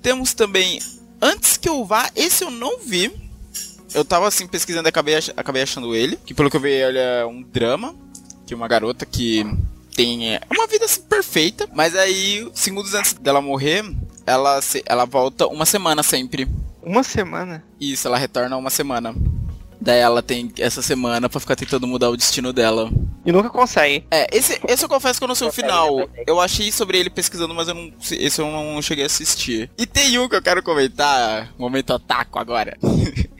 [0.00, 0.78] Temos também
[1.20, 3.10] Antes que eu vá, esse eu não vi.
[3.94, 6.16] Eu tava assim pesquisando e acabei, ach- acabei achando ele.
[6.24, 7.94] Que pelo que eu vi, ele é um drama.
[8.46, 9.44] Que uma garota que
[9.96, 11.68] tem é, uma vida assim, perfeita.
[11.74, 13.84] Mas aí, segundos antes dela morrer,
[14.26, 16.46] ela, se- ela volta uma semana sempre.
[16.82, 17.64] Uma semana.
[17.80, 19.14] Isso, ela retorna uma semana.
[19.80, 22.90] Daí ela tem essa semana pra ficar tentando mudar o destino dela.
[23.24, 24.04] E nunca consegue.
[24.10, 26.08] É, esse, esse eu confesso que eu não sei o final.
[26.26, 29.70] Eu achei sobre ele pesquisando, mas eu não, esse eu não cheguei a assistir.
[29.76, 32.76] E tem um que eu quero comentar, momento ataco agora.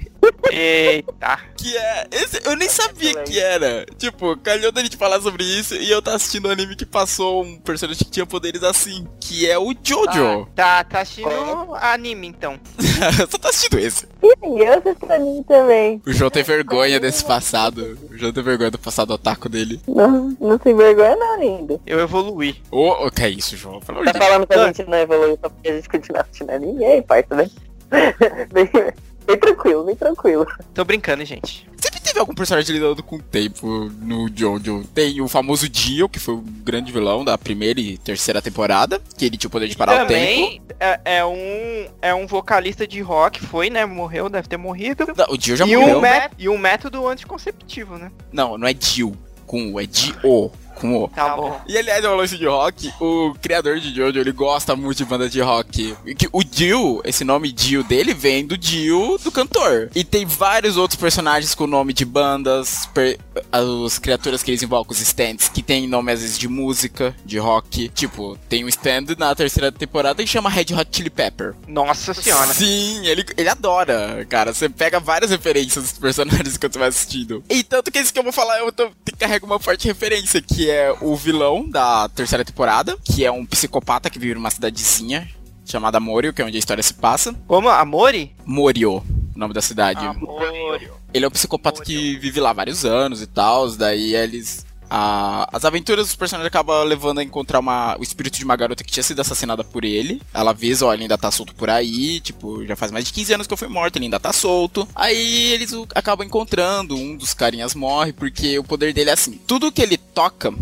[0.50, 1.38] Eita.
[1.56, 2.06] Que é.
[2.10, 3.84] Esse, eu nem sabia que era.
[3.98, 7.42] Tipo, calhou da gente falar sobre isso e eu tava assistindo um anime que passou
[7.42, 9.06] um personagem que tinha poderes assim.
[9.20, 10.46] Que é o Jojo.
[10.54, 11.28] Tá, tá assistindo
[11.74, 12.58] anime então.
[13.30, 14.06] Só tá assistindo esse.
[14.22, 16.02] E eu assisto anime também.
[16.06, 17.98] O João tem vergonha desse passado.
[18.10, 19.80] O João tem vergonha do passado otaku dele.
[19.86, 21.80] Não, não se envergonha não, lindo.
[21.86, 22.56] Eu evoluí.
[22.70, 23.80] Ô, ô, que é isso, João?
[23.80, 26.80] Pelo Tá falando que a gente não evoluiu só porque a gente continua assistindo anime?
[26.80, 27.50] E aí, parça, né?
[29.26, 30.46] bem, tranquilo, bem tranquilo.
[30.74, 31.68] Tô brincando, gente.
[31.76, 34.84] Sempre teve algum personagem lidando com o tempo no Jojo.
[34.94, 39.24] Tem o famoso Dio, que foi o grande vilão da primeira e terceira temporada, que
[39.24, 40.12] ele tinha o poder de parar o tempo.
[40.12, 43.84] Também é, é um é um vocalista de rock, foi, né?
[43.86, 45.06] Morreu, deve ter morrido.
[45.16, 45.98] Não, o Dio já e, morreu.
[45.98, 48.10] um mé- e um método anticonceptivo, né?
[48.32, 49.12] Não, não é Dio
[49.46, 51.08] com o, é Dio com o.
[51.08, 51.60] Tá, bom.
[51.66, 55.04] E aliás, é um lance de rock, o criador de Jojo, ele gosta muito de
[55.04, 55.94] banda de rock.
[56.32, 59.90] O Dio, esse nome Dio dele vem do Dio do cantor.
[59.94, 63.18] E tem vários outros personagens com nome de bandas, per-
[63.52, 67.38] as criaturas que eles invocam, os stands, que tem nome às vezes de música, de
[67.38, 67.88] rock.
[67.88, 71.54] Tipo, tem um stand na terceira temporada que chama Red Hot Chili Pepper.
[71.66, 72.52] Nossa senhora.
[72.54, 74.52] Sim, ele, ele adora, cara.
[74.52, 77.42] Você pega várias referências dos personagens que você vai assistindo.
[77.48, 80.65] E tanto que esse que eu vou falar, eu tô, carrego uma forte referência, que
[80.70, 85.28] é o vilão da terceira temporada, que é um psicopata que vive numa cidadezinha
[85.64, 87.34] chamada Morio, que é onde a história se passa.
[87.46, 87.68] Como?
[87.68, 88.34] Amori?
[88.44, 90.04] Morio, o nome da cidade.
[90.04, 90.90] Amori.
[91.12, 94.65] Ele é um psicopata que vive lá há vários anos e tal, daí eles.
[94.90, 98.84] A- as aventuras dos personagens acabam levando a encontrar uma, o espírito de uma garota
[98.84, 100.20] que tinha sido assassinada por ele.
[100.32, 103.34] Ela avisa, ó, ele ainda tá solto por aí, tipo, já faz mais de 15
[103.34, 104.86] anos que eu fui morto, ele ainda tá solto.
[104.94, 109.32] Aí eles o- acabam encontrando, um dos carinhas morre, porque o poder dele é assim:
[109.46, 110.52] tudo que ele toca,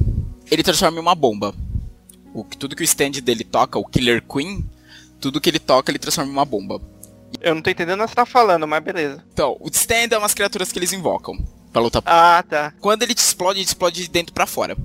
[0.50, 1.54] ele transforma em uma bomba.
[2.34, 4.64] O, tudo que o stand dele toca, o Killer Queen,
[5.20, 6.80] tudo que ele toca, ele transforma em uma bomba.
[7.40, 9.22] Eu não tô entendendo o que você tá falando, mas beleza.
[9.32, 11.36] Então, o stand é umas criaturas que eles invocam
[11.74, 12.72] pra lutar Ah, tá.
[12.80, 14.76] Quando ele te explode, ele explode de dentro pra fora.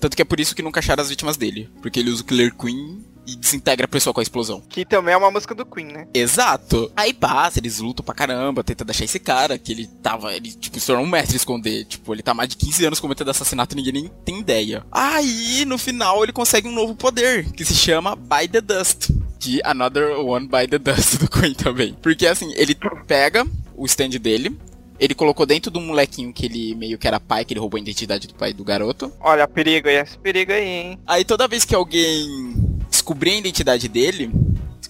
[0.00, 1.70] Tanto que é por isso que nunca acharam as vítimas dele.
[1.80, 4.62] Porque ele usa o Killer Queen e desintegra a pessoa com a explosão.
[4.68, 6.06] Que também é uma música do Queen, né?
[6.12, 6.92] Exato.
[6.94, 10.78] Aí passa, eles lutam pra caramba, tentando achar esse cara, que ele tava, ele, tipo,
[10.78, 11.84] se tornou um mestre esconder.
[11.86, 14.84] Tipo, ele tá mais de 15 anos cometendo assassinato e ninguém nem tem ideia.
[14.92, 19.10] Aí, no final, ele consegue um novo poder, que se chama By the Dust.
[19.38, 21.94] De Another One by the Dust do Queen também.
[22.02, 24.54] Porque assim, ele pega o stand dele,
[24.98, 27.78] ele colocou dentro de um molequinho que ele meio que era pai, que ele roubou
[27.78, 29.12] a identidade do pai do garoto.
[29.20, 30.98] Olha, perigo aí, esse perigo aí, hein?
[31.06, 32.54] Aí toda vez que alguém
[32.90, 34.30] descobria a identidade dele,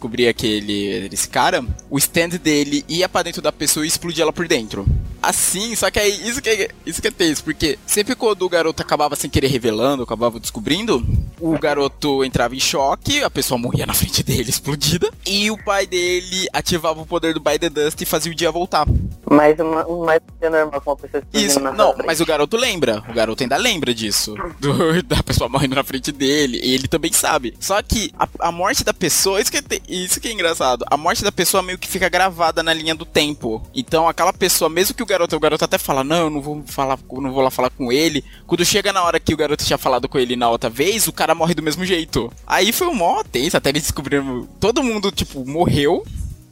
[0.04, 4.32] descobria aquele esse cara, o stand dele ia pra dentro da pessoa e explodia ela
[4.32, 4.84] por dentro.
[5.22, 8.48] Assim, só que aí isso que é, isso que é tenso, porque sempre quando o
[8.48, 11.02] garoto acabava sem querer revelando, acabava descobrindo,
[11.40, 15.86] o garoto entrava em choque, a pessoa morria na frente dele explodida, e o pai
[15.86, 18.86] dele ativava o poder do By the Dust e fazia o dia voltar.
[19.30, 22.58] Mas uma, um mais é normal com uma pessoa explodindo Isso, não, mas o garoto
[22.58, 23.02] lembra.
[23.08, 24.34] O garoto ainda lembra disso.
[24.60, 26.60] do- da pessoa morrendo na frente dele.
[26.62, 27.54] E ele também sabe.
[27.58, 29.62] Só que a, a morte da pessoa, isso que, é,
[30.02, 30.84] isso que é engraçado.
[30.90, 33.62] A morte da pessoa meio que fica gravada na linha do tempo.
[33.74, 36.62] Então aquela pessoa, mesmo que o garoto, o garoto até fala, não, eu não vou
[36.66, 38.24] falar, não vou lá falar com ele.
[38.46, 41.12] Quando chega na hora que o garoto tinha falado com ele na outra vez, o
[41.12, 42.32] cara morre do mesmo jeito.
[42.46, 44.48] Aí foi um mó tenso, até eles descobriram.
[44.58, 46.04] Todo mundo, tipo, morreu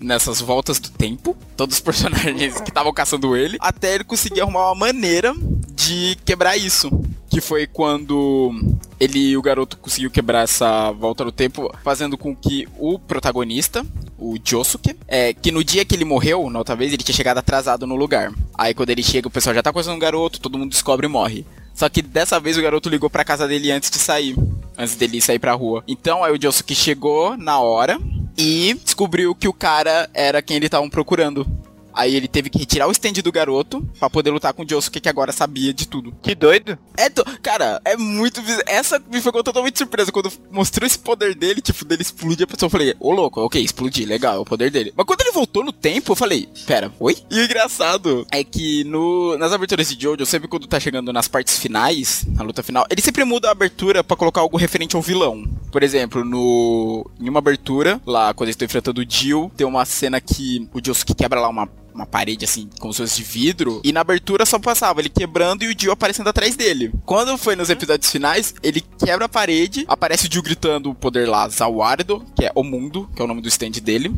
[0.02, 4.66] nessas voltas do tempo, todos os personagens que estavam caçando ele, até ele conseguir arrumar
[4.66, 5.34] uma maneira
[5.74, 6.90] de quebrar isso.
[7.30, 8.52] Que foi quando
[9.00, 13.86] ele e o garoto conseguiu quebrar essa volta no tempo, fazendo com que o protagonista,
[14.18, 17.38] o Josuke, é, que no dia que ele morreu, na outra vez, ele tinha chegado
[17.38, 18.30] atrasado no lugar.
[18.52, 21.08] Aí quando ele chega, o pessoal já tá coisando o garoto, todo mundo descobre e
[21.08, 21.46] morre.
[21.74, 24.36] Só que dessa vez o garoto ligou pra casa dele antes de sair.
[24.76, 25.82] Antes dele sair pra rua.
[25.88, 27.98] Então aí o Josuke chegou na hora
[28.36, 31.46] e descobriu que o cara era quem eles estavam procurando.
[31.92, 35.00] Aí ele teve que retirar o stand do garoto pra poder lutar com o Josuke,
[35.00, 36.14] que agora sabia de tudo.
[36.22, 36.78] Que doido.
[36.96, 37.24] É, do...
[37.40, 38.40] cara, é muito.
[38.66, 42.66] Essa me ficou totalmente surpresa quando mostrou esse poder dele, tipo, dele explodir a pessoa.
[42.66, 44.92] Eu falei, ô louco, ok, explodir, legal, é o poder dele.
[44.96, 47.16] Mas quando ele voltou no tempo, eu falei, pera, oi?
[47.30, 51.28] E o engraçado é que no, nas aberturas de Jojo, sempre quando tá chegando nas
[51.28, 55.02] partes finais, na luta final, ele sempre muda a abertura pra colocar algo referente ao
[55.02, 55.44] vilão.
[55.70, 59.84] Por exemplo, no em uma abertura, lá quando eles estão enfrentando o Jill, tem uma
[59.84, 63.80] cena que o Josuke quebra lá uma uma parede assim, como se fosse de vidro,
[63.84, 66.92] e na abertura só passava ele quebrando e o Dio aparecendo atrás dele.
[67.04, 71.28] Quando foi nos episódios finais, ele quebra a parede, aparece o Dio gritando o poder
[71.28, 74.14] lá, Zawardo, que é o mundo, que é o nome do stand dele.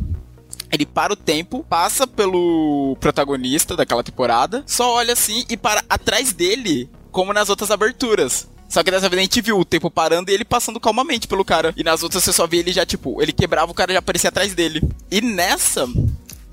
[0.71, 6.33] Ele para o tempo, passa pelo protagonista daquela temporada, só olha assim e para atrás
[6.33, 8.47] dele, como nas outras aberturas.
[8.67, 11.45] Só que dessa vez a gente viu o tempo parando e ele passando calmamente pelo
[11.45, 11.73] cara.
[11.77, 14.29] E nas outras você só via ele já, tipo, ele quebrava, o cara já aparecia
[14.29, 14.81] atrás dele.
[15.09, 15.87] E nessa,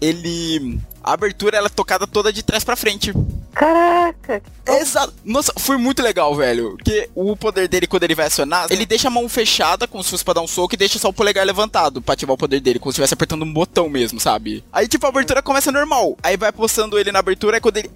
[0.03, 0.79] ele.
[1.03, 3.13] A abertura ela é tocada toda de trás pra frente.
[3.55, 4.43] Caraca.
[4.67, 5.13] Exato.
[5.25, 6.77] Nossa, foi muito legal, velho.
[6.77, 10.11] Porque o poder dele, quando ele vai acionar, ele deixa a mão fechada, como se
[10.11, 12.61] fosse pra dar um soco, e deixa só o polegar levantado pra ativar o poder
[12.61, 14.65] dele, como se estivesse apertando um botão mesmo, sabe?
[14.73, 16.17] Aí, tipo, a abertura começa normal.
[16.23, 17.91] Aí vai postando ele na abertura, aí quando ele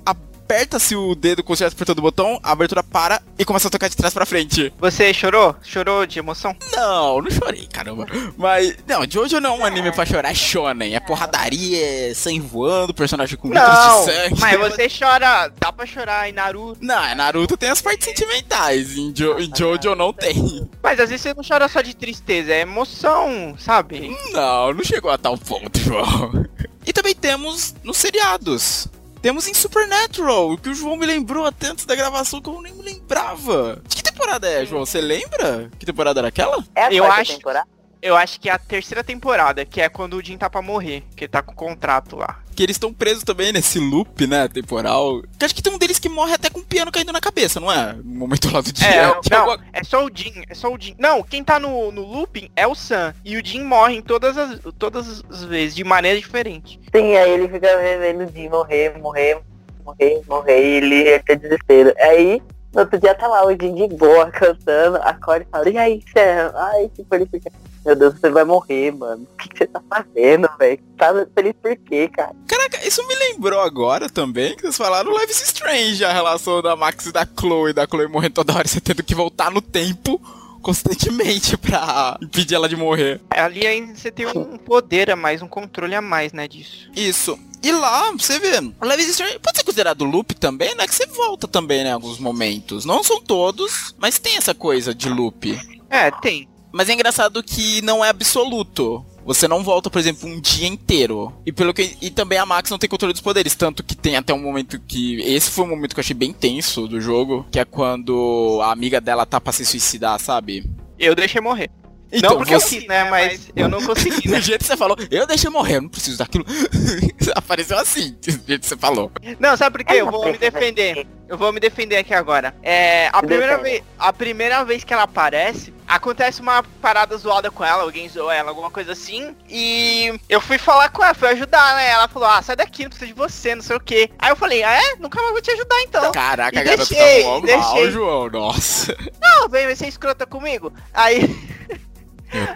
[0.47, 3.71] aperta-se o dedo como se estivesse apertando o botão, a abertura para e começa a
[3.71, 4.73] tocar de trás pra frente.
[4.79, 5.57] Você chorou?
[5.61, 6.55] Chorou de emoção?
[6.73, 8.07] Não, não chorei, caramba.
[8.37, 10.95] Mas, não, Jojo não é um anime pra chorar, é shonen.
[10.95, 14.41] É porradaria, é sangue voando, personagem com litros de sangue.
[14.41, 16.79] mas você chora, dá pra chorar em Naruto.
[16.81, 20.69] Não, é Naruto tem as partes sentimentais, em, jo em Jojo não tem.
[20.81, 24.17] Mas às vezes você não chora só de tristeza, é emoção, sabe?
[24.31, 26.47] Não, não chegou a tal ponto, João.
[26.87, 28.87] E também temos nos seriados.
[29.27, 32.73] Temos em Supernatural, que o João me lembrou até antes da gravação que eu nem
[32.73, 33.83] me lembrava.
[33.89, 34.87] De que temporada é, João?
[34.87, 35.69] Você lembra?
[35.81, 36.65] Que temporada era aquela?
[36.77, 37.69] É a Eu quarta acho- temporada?
[38.07, 41.03] Eu acho que é a terceira temporada, que é quando o Jin tá pra morrer,
[41.16, 42.38] que ele tá com o contrato lá.
[42.55, 45.23] Que eles estão presos também nesse loop, né, temporal.
[45.38, 47.59] Que acho que tem um deles que morre até com um piano caindo na cabeça,
[47.61, 47.95] não é?
[47.95, 48.87] No momento lá do dia.
[48.88, 50.95] É, não, alguma- é só o Jin, é só o Jin.
[50.99, 53.12] Não, quem tá no, no looping é o Sam.
[53.25, 56.81] E o Jin morre em todas as, todas as vezes, de maneira diferente.
[56.95, 57.69] Sim, aí ele fica
[58.01, 59.38] vendo de morrer, morrer,
[59.85, 61.92] morrer, morrer, e ele em desespero.
[61.99, 62.40] Aí,
[62.73, 66.03] no outro dia tá lá o Jim de boa, cantando, acorda e fala, e aí,
[66.12, 66.53] Sam?
[66.55, 67.51] Ai, tipo, ele fica,
[67.87, 69.29] meu Deus, você vai morrer, mano.
[69.33, 70.81] O que você tá fazendo, velho?
[70.99, 72.35] Tá feliz por quê, cara?
[72.49, 76.75] Caraca, isso me lembrou agora também, que vocês falaram Life is Strange, a relação da
[76.75, 79.62] Max e da Chloe, da Chloe morrendo toda hora, e você tendo que voltar no
[79.62, 80.20] tempo
[80.61, 83.20] constantemente pra impedir ela de morrer.
[83.31, 86.90] Ali ainda você tem um poder a mais, um controle a mais, né, disso.
[86.96, 87.38] Isso.
[87.62, 90.88] E lá, você vê, o Life is Strange pode ser considerado loop também, né?
[90.88, 92.85] Que você volta também, né, em alguns momentos.
[92.85, 95.57] Não são todos, mas tem essa coisa de loop.
[95.88, 96.49] É, tem.
[96.77, 99.03] Mas é engraçado que não é absoluto.
[99.25, 101.33] Você não volta, por exemplo, um dia inteiro.
[101.47, 104.15] E pelo que e também a Max não tem controle dos poderes, tanto que tem
[104.15, 107.47] até um momento que esse foi um momento que eu achei bem tenso do jogo,
[107.51, 110.65] que é quando a amiga dela tá pra se suicidar, sabe?
[110.99, 111.71] Eu deixei morrer.
[112.12, 114.41] Então, não porque eu você- quis, né, mas eu não consegui, do né.
[114.41, 116.45] jeito que você falou, eu deixei morrer, eu não preciso daquilo.
[117.35, 119.11] Apareceu assim, do jeito que você falou.
[119.41, 119.95] Não, sabe por quê?
[120.01, 120.95] Eu vou me defender.
[120.95, 122.55] de- Eu vou me defender aqui agora.
[122.62, 127.64] É, a primeira vez, a primeira vez que ela aparece, acontece uma parada zoada com
[127.64, 131.77] ela, alguém zoou ela, alguma coisa assim, e eu fui falar com ela, fui ajudar,
[131.77, 131.88] né?
[131.90, 134.11] Ela falou: "Ah, sai daqui, não precisa de você, não sei o quê".
[134.18, 134.96] Aí eu falei: "Ah, é?
[134.96, 136.12] Nunca mais vou te ajudar então".
[136.12, 137.90] Caraca, E a garota deixei, tá mal, deixei.
[137.90, 138.96] João, nossa.
[139.20, 140.72] Não, vem, vai ser escrota comigo.
[140.92, 141.20] Aí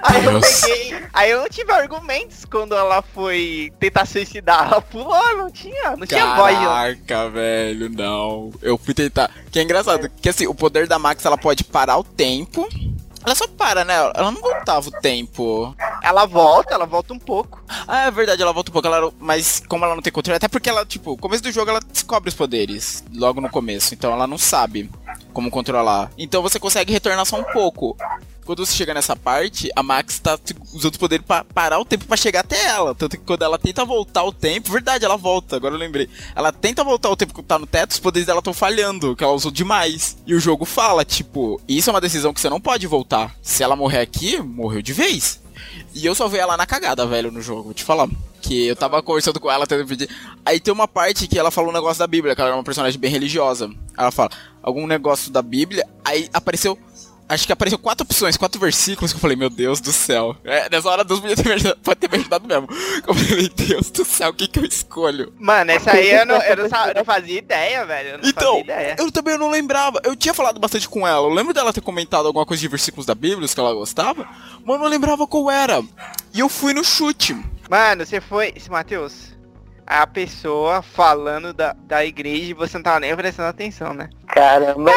[0.03, 1.09] Aí eu peguei.
[1.13, 4.67] Aí eu não tive argumentos quando ela foi tentar suicidar.
[4.67, 6.57] Ela pulou, não tinha, não tinha voz.
[6.57, 8.51] Caraca, velho, não.
[8.61, 9.31] Eu fui tentar.
[9.51, 12.69] Que é engraçado, que assim, o poder da Max ela pode parar o tempo.
[13.25, 13.95] Ela só para, né?
[13.95, 15.75] Ela não voltava o tempo.
[16.03, 17.63] Ela volta, ela volta um pouco.
[17.87, 20.49] Ah, é verdade, ela volta um pouco, ela, mas como ela não tem controle, até
[20.49, 24.27] porque ela, tipo, começo do jogo ela descobre os poderes, logo no começo, então ela
[24.27, 24.91] não sabe
[25.33, 26.11] como controlar.
[26.17, 27.97] Então você consegue retornar só um pouco.
[28.45, 30.39] Quando você chega nessa parte, a Max tá
[30.73, 32.95] usando os poderes pra parar o tempo pra chegar até ela.
[32.95, 36.09] Tanto que quando ela tenta voltar o tempo, verdade, ela volta, agora eu lembrei.
[36.35, 39.23] Ela tenta voltar o tempo que tá no teto, os poderes dela estão falhando, que
[39.23, 40.17] ela usou demais.
[40.27, 43.35] E o jogo fala, tipo, isso é uma decisão que você não pode voltar.
[43.43, 45.41] Se ela morrer aqui, morreu de vez.
[45.95, 48.09] E eu só vi ela na cagada, velho, no jogo, vou te falar.
[48.41, 50.09] Que eu tava conversando com ela, tentando pedir.
[50.45, 52.65] Aí tem uma parte que ela falou um negócio da Bíblia, que ela era uma
[52.65, 53.71] personagem bem religiosa.
[53.97, 54.31] Ela fala
[54.63, 56.79] algum negócio da Bíblia, aí apareceu.
[57.31, 60.37] Acho que apareceu quatro opções, quatro versículos que eu falei, meu Deus do céu.
[60.45, 62.69] É, nessa hora Deus podia ter me ajudado, pode ter me ajudado mesmo.
[63.07, 65.33] Eu falei, Deus do céu, o que que eu escolho?
[65.39, 68.09] Mano, essa aí eu não, eu não, eu não fazia ideia, velho.
[68.11, 68.97] Eu não Então, fazia ideia.
[68.99, 70.01] eu também não lembrava.
[70.05, 71.27] Eu tinha falado bastante com ela.
[71.27, 74.27] Eu lembro dela ter comentado alguma coisa de versículos da Bíblia, os que ela gostava,
[74.65, 75.83] mas eu não lembrava qual era.
[76.35, 77.35] E eu fui no chute.
[77.69, 78.53] Mano, você foi.
[78.69, 79.30] Matheus.
[79.93, 84.09] A pessoa falando da, da igreja e você não tava nem prestando atenção, né?
[84.29, 84.93] Caramba.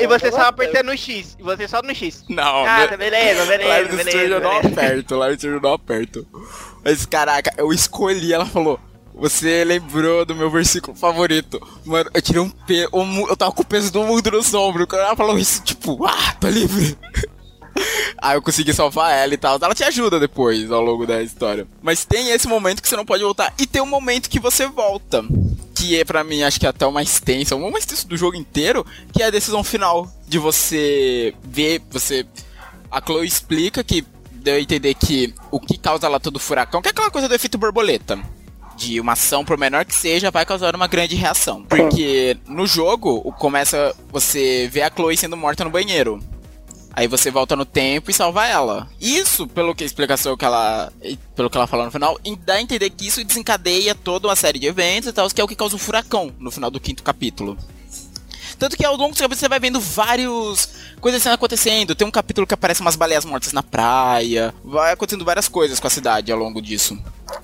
[0.00, 1.36] E você só apertando no X.
[1.36, 2.24] E você só no X.
[2.28, 4.08] Não, Ah, tá beleza, beleza, Live beleza.
[4.10, 4.80] Strange eu não beleza.
[4.80, 6.26] aperto, Live Strange eu não aperto.
[6.84, 8.78] Mas caraca, eu escolhi, ela falou.
[9.12, 11.58] Você lembrou do meu versículo favorito.
[11.84, 12.90] Mano, eu tirei um peso.
[13.28, 14.86] Eu tava com o peso do mundo nos ombros.
[14.86, 16.96] Quando ela falou isso, tipo, ah, tô livre.
[18.18, 19.58] Aí eu consegui salvar ela e tal.
[19.60, 21.66] Ela te ajuda depois, ao longo da história.
[21.82, 23.52] Mas tem esse momento que você não pode voltar.
[23.58, 25.24] E tem um momento que você volta.
[25.74, 27.54] Que é pra mim, acho que é até o mais tenso.
[27.54, 28.84] É o mais tenso do jogo inteiro.
[29.12, 30.10] Que é a decisão final.
[30.26, 32.26] De você ver, você...
[32.90, 36.88] A Chloe explica que deu a entender que o que causa lá todo furacão, que
[36.88, 38.18] é aquela coisa do efeito borboleta.
[38.76, 41.64] De uma ação, por menor que seja, vai causar uma grande reação.
[41.64, 46.22] Porque no jogo, começa você vê a Chloe sendo morta no banheiro.
[46.96, 48.88] Aí você volta no tempo e salva ela.
[48.98, 50.90] Isso, pelo que a explicação que ela.
[51.34, 54.58] Pelo que ela falou no final, dá a entender que isso desencadeia toda uma série
[54.58, 57.02] de eventos e tal, que é o que causa o furacão no final do quinto
[57.02, 57.58] capítulo.
[58.58, 61.94] Tanto que ao longo do capítulo você vai vendo vários coisas assim acontecendo.
[61.94, 64.54] Tem um capítulo que aparece umas baleias mortas na praia.
[64.64, 66.98] Vai acontecendo várias coisas com a cidade ao longo disso.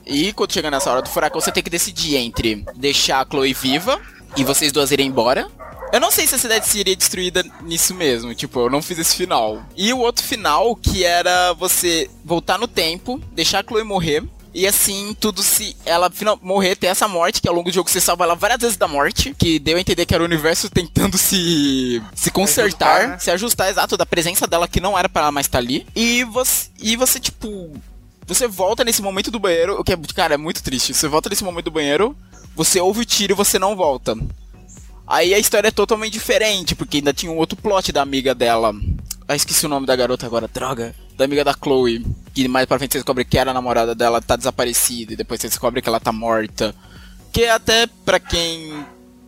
[0.07, 3.53] E quando chega nessa hora do furacão, você tem que decidir entre deixar a Chloe
[3.53, 4.01] viva
[4.35, 5.47] e vocês duas irem embora.
[5.93, 9.14] Eu não sei se a cidade seria destruída nisso mesmo, tipo, eu não fiz esse
[9.14, 9.62] final.
[9.76, 14.24] E o outro final, que era você voltar no tempo, deixar a Chloe morrer.
[14.55, 17.90] E assim, tudo se ela final, morrer, ter essa morte, que ao longo do jogo
[17.90, 20.68] você salva ela várias vezes da morte, que deu a entender que era o universo
[20.68, 23.18] tentando se se consertar, ajustar, né?
[23.18, 25.86] se ajustar exato da presença dela que não era pra ela mais estar ali.
[25.97, 27.72] E você e você tipo
[28.26, 30.93] você volta nesse momento do banheiro, o que é, cara, é muito triste.
[30.93, 32.14] Você volta nesse momento do banheiro,
[32.55, 34.16] você ouve o tiro e você não volta.
[35.07, 38.75] Aí a história é totalmente diferente, porque ainda tinha um outro plot da amiga dela.
[39.27, 40.95] Ah, esqueci o nome da garota agora, droga.
[41.17, 42.05] Da amiga da Chloe.
[42.35, 45.13] Que mais pra frente você descobre que era a namorada dela, tá desaparecida.
[45.13, 46.75] E depois você descobre que ela tá morta.
[47.33, 48.85] Que até pra quem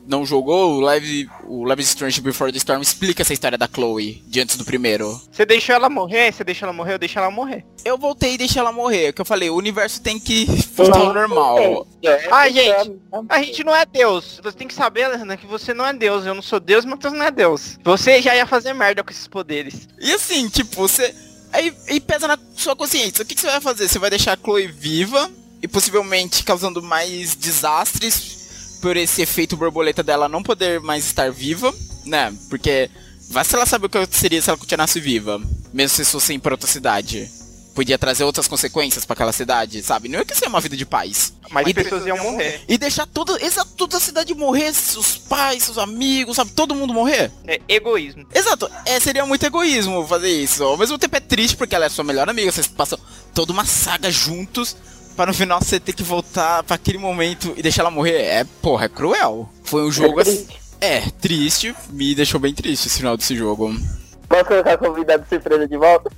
[0.07, 3.69] não jogou, o Live, o Live is Strange Before the Storm explica essa história da
[3.73, 5.21] Chloe, de antes do primeiro.
[5.31, 7.65] Você deixou ela morrer, você deixou ela morrer, eu deixo ela morrer.
[7.85, 11.13] Eu voltei e deixei ela morrer, que eu falei, o universo tem que voltar ao
[11.13, 11.87] normal.
[12.31, 14.41] Ah, gente, A gente não é Deus.
[14.43, 16.27] Você tem que saber, Alessandra, que você não é Deus.
[16.27, 17.79] Eu não sou Deus, mas você não é Deus.
[17.83, 19.89] Você já ia fazer merda com esses poderes.
[19.99, 21.15] E assim, tipo, você.
[21.53, 23.23] Aí, aí pesa na sua consciência.
[23.23, 23.89] O que, que você vai fazer?
[23.89, 25.31] Você vai deixar a Chloe viva
[25.63, 28.44] e possivelmente causando mais desastres
[28.85, 31.73] por esse efeito borboleta dela não poder mais estar viva,
[32.05, 32.31] né?
[32.51, 32.91] Porque
[33.31, 35.41] vai se ela sabe o que seria se ela continuasse viva,
[35.73, 37.31] mesmo se isso fosse pra outra cidade.
[37.75, 40.11] Podia trazer outras consequências pra aquela cidade, sabe?
[40.11, 41.33] Não é que ser uma vida de paz.
[41.51, 42.61] Mas E pessoas iam morrer.
[42.69, 46.51] E deixar toda, exato, toda a cidade morrer, seus pais, seus amigos, sabe?
[46.51, 47.33] Todo mundo morrer.
[47.47, 48.27] É egoísmo.
[48.35, 50.63] Exato, é, seria muito egoísmo fazer isso.
[50.63, 52.99] Ao mesmo tempo é triste porque ela é sua melhor amiga, vocês passam
[53.33, 54.77] toda uma saga juntos
[55.17, 58.23] para no final você ter que voltar para aquele momento e deixar ela morrer.
[58.23, 59.49] É, porra, é cruel.
[59.65, 60.47] Foi um jogo assim.
[60.81, 63.75] É, triste, me deixou bem triste esse final desse jogo.
[64.29, 66.11] Posso colocar convidado surpresa de volta?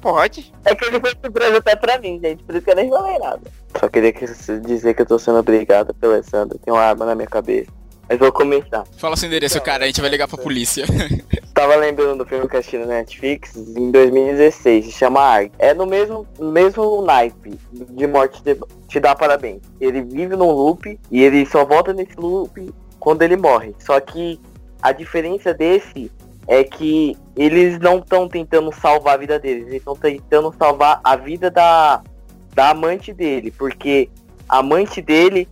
[0.00, 0.52] Pode.
[0.64, 2.42] É que ele foi surpresa até pra mim, gente.
[2.44, 3.40] Por isso que eu nem falei nada.
[3.78, 4.26] Só queria que-
[4.60, 6.58] dizer que eu tô sendo obrigado pela Alessandra.
[6.58, 7.70] Tem uma arma na minha cabeça.
[8.08, 8.84] Mas vou começar.
[8.98, 10.84] Fala seu endereço, cara, a gente vai ligar pra polícia.
[11.60, 15.52] Tava lembrando do filme que assisti na Netflix em 2016, se chama Arg.
[15.58, 18.58] É no mesmo, mesmo naipe de Morte te,
[18.88, 19.60] te dá parabéns.
[19.78, 23.74] Ele vive num loop e ele só volta nesse loop quando ele morre.
[23.78, 24.40] Só que
[24.80, 26.10] a diferença desse
[26.48, 31.14] é que eles não estão tentando salvar a vida deles, eles estão tentando salvar a
[31.14, 32.02] vida da,
[32.54, 34.08] da amante dele, porque
[34.48, 35.46] a amante dele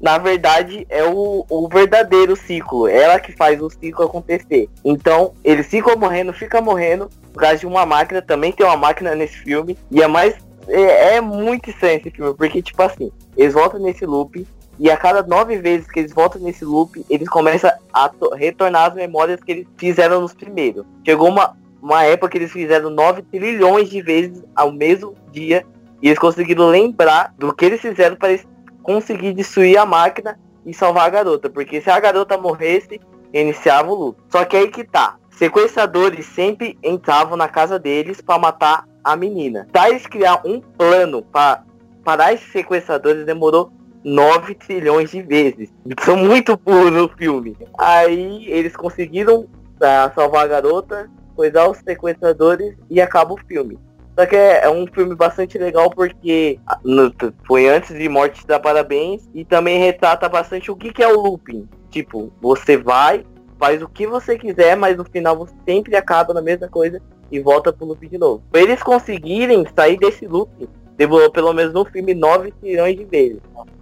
[0.00, 2.86] na verdade, é o, o verdadeiro ciclo.
[2.88, 4.68] Ela que faz o ciclo acontecer.
[4.84, 8.20] Então, eles ficam morrendo, fica morrendo, por causa de uma máquina.
[8.20, 9.78] Também tem uma máquina nesse filme.
[9.90, 10.34] E é mais.
[10.68, 14.46] É, é muito estranho esse filme, porque, tipo assim, eles voltam nesse loop.
[14.78, 18.88] E a cada nove vezes que eles voltam nesse loop, eles começam a to- retornar
[18.88, 20.84] as memórias que eles fizeram nos primeiros.
[21.06, 25.64] Chegou uma, uma época que eles fizeram 9 trilhões de vezes ao mesmo dia.
[26.02, 28.46] E eles conseguiram lembrar do que eles fizeram para eles
[28.84, 31.50] conseguir destruir a máquina e salvar a garota.
[31.50, 33.00] Porque se a garota morresse,
[33.32, 34.22] iniciava o luto.
[34.30, 35.16] Só que aí que tá.
[35.30, 39.66] Sequestradores sempre entravam na casa deles para matar a menina.
[39.72, 41.64] Pra eles criar um plano para
[42.04, 43.72] parar esses sequestradores demorou
[44.04, 45.70] 9 trilhões de vezes.
[46.00, 47.56] São muito puros no filme.
[47.78, 49.48] Aí eles conseguiram
[49.80, 53.78] ah, salvar a garota, coisar os sequestradores e acaba o filme.
[54.16, 57.12] Só que é, é um filme bastante legal porque no-
[57.46, 61.08] foi antes de Morte Te dá Parabéns e também retrata bastante o que, que é
[61.08, 61.68] o looping.
[61.90, 63.24] Tipo, você vai,
[63.58, 67.00] faz o que você quiser, mas no final você sempre acaba na mesma coisa
[67.30, 68.42] e volta pro loop de novo.
[68.52, 70.50] Pra eles conseguirem sair desse loop,
[70.96, 73.40] demorou pelo menos no filme 9 trilhões de vezes.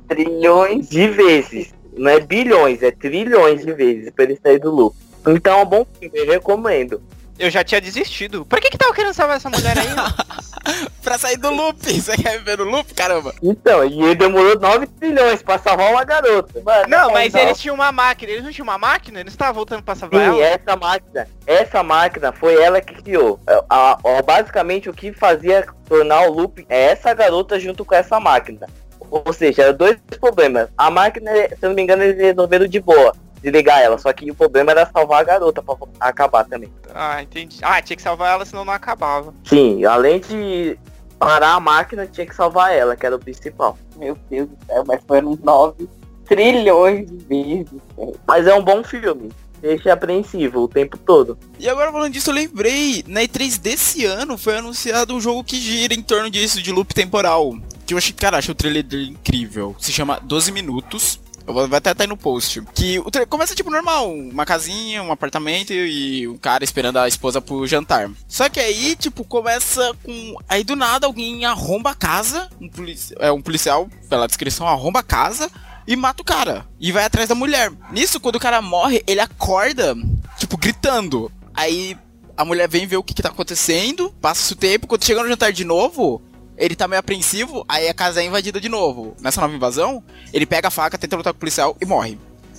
[0.09, 0.89] Trilhões.
[0.89, 1.75] De vezes.
[1.97, 4.97] Não é bilhões, é trilhões de vezes pra ele sair do loop.
[5.27, 7.03] Então é um bom filme, eu recomendo.
[7.39, 8.45] Eu já tinha desistido.
[8.45, 9.89] Por que que tava querendo salvar essa mulher aí?
[11.03, 11.79] pra sair do loop.
[12.01, 12.93] Você quer ver no loop?
[12.95, 13.35] Caramba.
[13.43, 16.61] Então, e ele demorou 9 trilhões pra salvar uma garota.
[16.65, 18.31] Mano, não, é, mas eles tinham uma máquina.
[18.33, 19.19] Eles não tinham uma máquina?
[19.21, 20.45] Eles estavam voltando pra salvar Sim, ela?
[20.45, 23.41] essa máquina, essa máquina foi ela que criou.
[23.69, 28.21] A- a- basicamente o que fazia tornar o loop é essa garota junto com essa
[28.21, 28.67] máquina.
[29.11, 30.69] Ou seja, eram dois problemas.
[30.79, 33.13] A máquina, se eu não me engano, eles resolveram de boa
[33.43, 33.99] desligar ela.
[33.99, 36.73] Só que o problema era salvar a garota pra acabar também.
[36.95, 37.59] Ah, entendi.
[37.63, 39.35] Ah, tinha que salvar ela, senão não acabava.
[39.45, 40.79] Sim, além de
[41.19, 43.79] parar a máquina, tinha que salvar ela, que era o principal.
[43.97, 45.89] Meu Deus do céu, mas foram 9
[46.27, 47.81] trilhões de vezes.
[48.27, 49.31] Mas é um bom filme.
[49.61, 51.39] Deixa apreensivo o tempo todo.
[51.57, 55.61] E agora falando disso, eu lembrei, na E3 desse ano foi anunciado um jogo que
[55.61, 57.55] gira em torno disso, de loop temporal.
[57.87, 59.77] Que eu achei, cara, achei o trailer dele incrível.
[59.79, 61.21] Se chama 12 Minutos.
[61.47, 62.63] Eu vou até estar aí no post.
[62.75, 67.09] Que o trailer começa tipo normal, uma casinha, um apartamento e um cara esperando a
[67.09, 68.11] esposa pro jantar.
[68.29, 70.37] Só que aí, tipo, começa com.
[70.49, 72.49] Aí do nada alguém arromba a casa.
[72.61, 73.15] Um, polici...
[73.19, 75.51] é, um policial, pela descrição, arromba a casa
[75.87, 76.67] e mata o cara.
[76.79, 77.73] E vai atrás da mulher.
[77.91, 79.97] Nisso, quando o cara morre, ele acorda,
[80.39, 81.31] tipo, gritando.
[81.55, 81.97] Aí
[82.37, 85.29] a mulher vem ver o que, que tá acontecendo, passa o tempo, quando chega no
[85.29, 86.23] jantar de novo,
[86.65, 89.17] ele tá meio apreensivo, aí a casa é invadida de novo.
[89.21, 90.03] Nessa nova invasão,
[90.33, 92.17] ele pega a faca, tenta lutar com o policial e morre.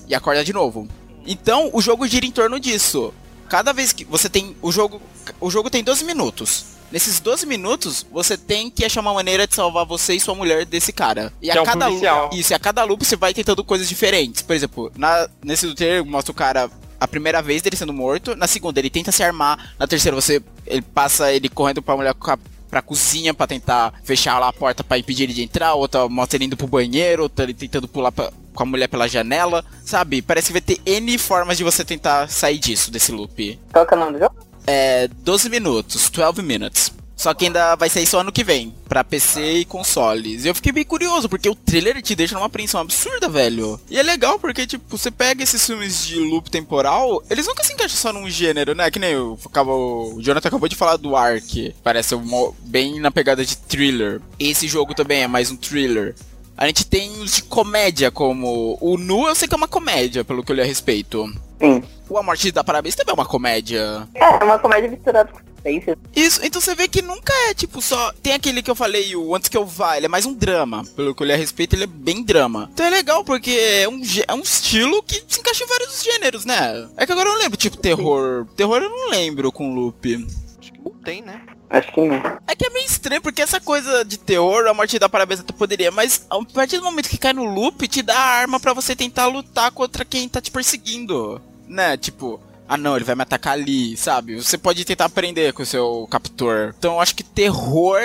[0.07, 0.87] E acorda de novo.
[1.25, 3.13] Então, o jogo gira em torno disso.
[3.47, 4.55] Cada vez que você tem.
[4.61, 5.01] O jogo.
[5.39, 6.65] O jogo tem 12 minutos.
[6.91, 10.65] Nesses 12 minutos, você tem que achar uma maneira de salvar você e sua mulher
[10.65, 11.31] desse cara.
[11.41, 12.29] E Que é um cada policial.
[12.33, 14.41] Isso, e a cada loop você vai tentando coisas diferentes.
[14.41, 18.35] Por exemplo, na, nesse do trailer mostra o cara a primeira vez dele sendo morto,
[18.35, 22.13] na segunda ele tenta se armar, na terceira você ele passa ele correndo pra mulher
[22.13, 22.37] com a-
[22.73, 26.37] pra cozinha pra tentar fechar lá a porta pra impedir ele de entrar, outra mostra
[26.37, 30.23] ele indo pro banheiro, outra ele tentando pular pra- com a mulher pela janela, sabe?
[30.23, 33.59] Parece que vai ter N formas de você tentar sair disso, desse loop.
[33.71, 34.35] Qual que é o nome do jogo?
[34.65, 36.91] É 12 minutos, 12 minutes.
[37.15, 40.43] Só que ainda vai sair só ano que vem, pra PC e consoles.
[40.43, 43.79] E eu fiquei bem curioso, porque o trailer te deixa numa apreensão absurda, velho.
[43.89, 47.71] E é legal porque, tipo, você pega esses filmes de loop temporal, eles nunca se
[47.73, 48.89] encaixam só num gênero, né?
[48.89, 51.73] Que nem o, acabou, o Jonathan acabou de falar do Ark.
[51.83, 54.19] Parece um- bem na pegada de thriller.
[54.39, 56.15] Esse jogo também é mais um thriller.
[56.57, 60.23] A gente tem os de comédia, como o Nu, eu sei que é uma comédia,
[60.25, 61.25] pelo que eu li a respeito.
[61.59, 61.83] Sim.
[62.09, 64.07] O A Morte da Parabéns também é uma comédia.
[64.13, 65.97] É, é uma comédia misturada com suspense.
[66.15, 68.11] Isso, então você vê que nunca é tipo só.
[68.21, 70.83] Tem aquele que eu falei, o Antes que eu vá, ele é mais um drama.
[70.95, 72.69] Pelo que eu a respeito, ele é bem drama.
[72.73, 76.45] Então é legal, porque é um, é um estilo que se encaixa em vários gêneros,
[76.45, 76.87] né?
[76.97, 78.45] É que agora eu não lembro, tipo, terror.
[78.55, 80.27] Terror eu não lembro com loop.
[80.59, 81.41] Acho que não tem, né?
[81.69, 82.21] Acho que não.
[82.47, 85.51] É que é meio estranho, porque essa coisa de terror, a morte da parabéns até
[85.53, 88.73] poderia, mas a partir do momento que cai no loop, te dá a arma pra
[88.73, 91.41] você tentar lutar contra quem tá te perseguindo.
[91.67, 91.97] Né?
[91.97, 92.39] Tipo,
[92.73, 94.35] ah não, ele vai me atacar ali, sabe?
[94.35, 96.73] Você pode tentar aprender com o seu captor.
[96.77, 98.01] Então eu acho que terror,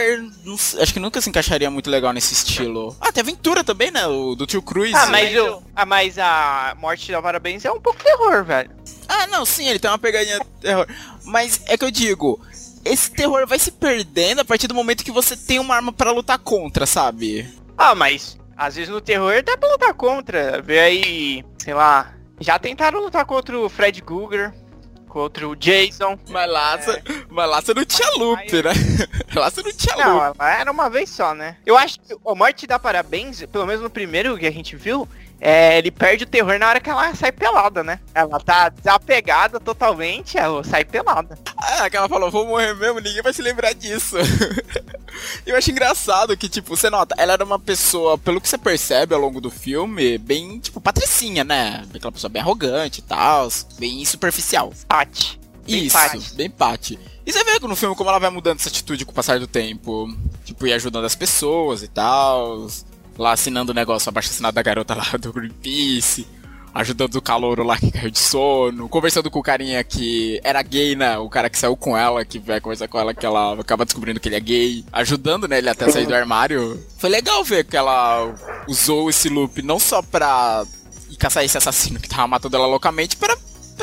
[0.58, 2.94] sei, acho que nunca se encaixaria muito legal nesse estilo.
[3.00, 4.06] Ah, tem aventura também, né?
[4.06, 4.94] O do Tio Cruz.
[4.94, 8.70] Ah, mas, o, ah, mas a Morte da Parabéns é um pouco terror, velho.
[9.08, 10.86] Ah, não, sim, ele tem uma pegadinha terror.
[11.24, 12.38] Mas é que eu digo,
[12.84, 16.12] esse terror vai se perdendo a partir do momento que você tem uma arma pra
[16.12, 17.48] lutar contra, sabe?
[17.76, 20.60] Ah, mas às vezes no terror dá pra lutar contra.
[20.60, 22.17] Vê aí, sei lá.
[22.40, 24.52] Já tentaram lutar contra o Fred Krueger,
[25.08, 26.18] contra o Jason.
[26.28, 28.72] Mas lá, você, mas lá você não tinha loop, né?
[29.34, 30.36] Lá você não tinha Não, loop.
[30.38, 31.56] ela era uma vez só, né?
[31.66, 35.08] Eu acho que o Morte dá parabéns, pelo menos no primeiro que a gente viu,
[35.40, 38.00] é, ele perde o terror na hora que ela sai pelada, né?
[38.14, 41.38] Ela tá desapegada totalmente, ela sai pelada.
[41.56, 44.16] Ah, que ela falou, vou morrer mesmo, ninguém vai se lembrar disso.
[45.46, 49.14] Eu acho engraçado que, tipo, você nota, ela era uma pessoa, pelo que você percebe
[49.14, 51.84] ao longo do filme, bem, tipo, patricinha, né?
[51.94, 54.72] Aquela pessoa bem arrogante e tal, bem superficial.
[54.86, 55.38] Pati.
[55.68, 56.98] Bem Isso, bem Patty.
[57.26, 59.46] E você vê no filme como ela vai mudando essa atitude com o passar do
[59.46, 60.08] tempo.
[60.42, 62.66] Tipo, ir ajudando as pessoas e tal.
[63.18, 66.26] Lá assinando o negócio abaixo assinado da garota lá do Greenpeace.
[66.72, 68.88] Ajudando o calouro lá que caiu de sono.
[68.88, 71.18] Conversando com o carinha que era gay, né?
[71.18, 74.20] O cara que saiu com ela, que vai conversar com ela, que ela acaba descobrindo
[74.20, 74.84] que ele é gay.
[74.92, 75.58] Ajudando, né?
[75.58, 76.80] Ele até sair do armário.
[76.98, 78.32] Foi legal ver que ela
[78.68, 80.64] usou esse loop não só pra
[81.18, 83.36] caçar esse assassino que tava matando ela loucamente, para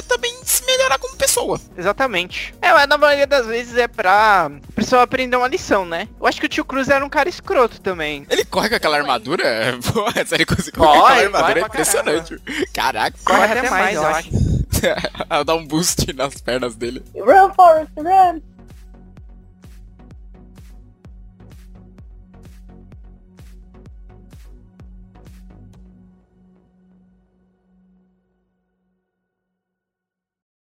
[0.04, 1.60] também se melhorar como pessoa.
[1.78, 2.54] Exatamente.
[2.62, 6.08] É, mas na maioria das vezes é pra pessoa aprender uma lição, né?
[6.20, 8.26] Eu acho que o tio Cruz era um cara escroto também.
[8.30, 9.78] Ele corre com aquela armadura?
[9.94, 12.42] Pô, essa ele conseguiu Corre, com aquela armadura corre é pra impressionante.
[12.74, 14.30] Caraca, Corre até mais, eu acho.
[15.30, 17.04] ela dá um boost nas pernas dele.
[17.16, 18.55] Run, Forrest, run!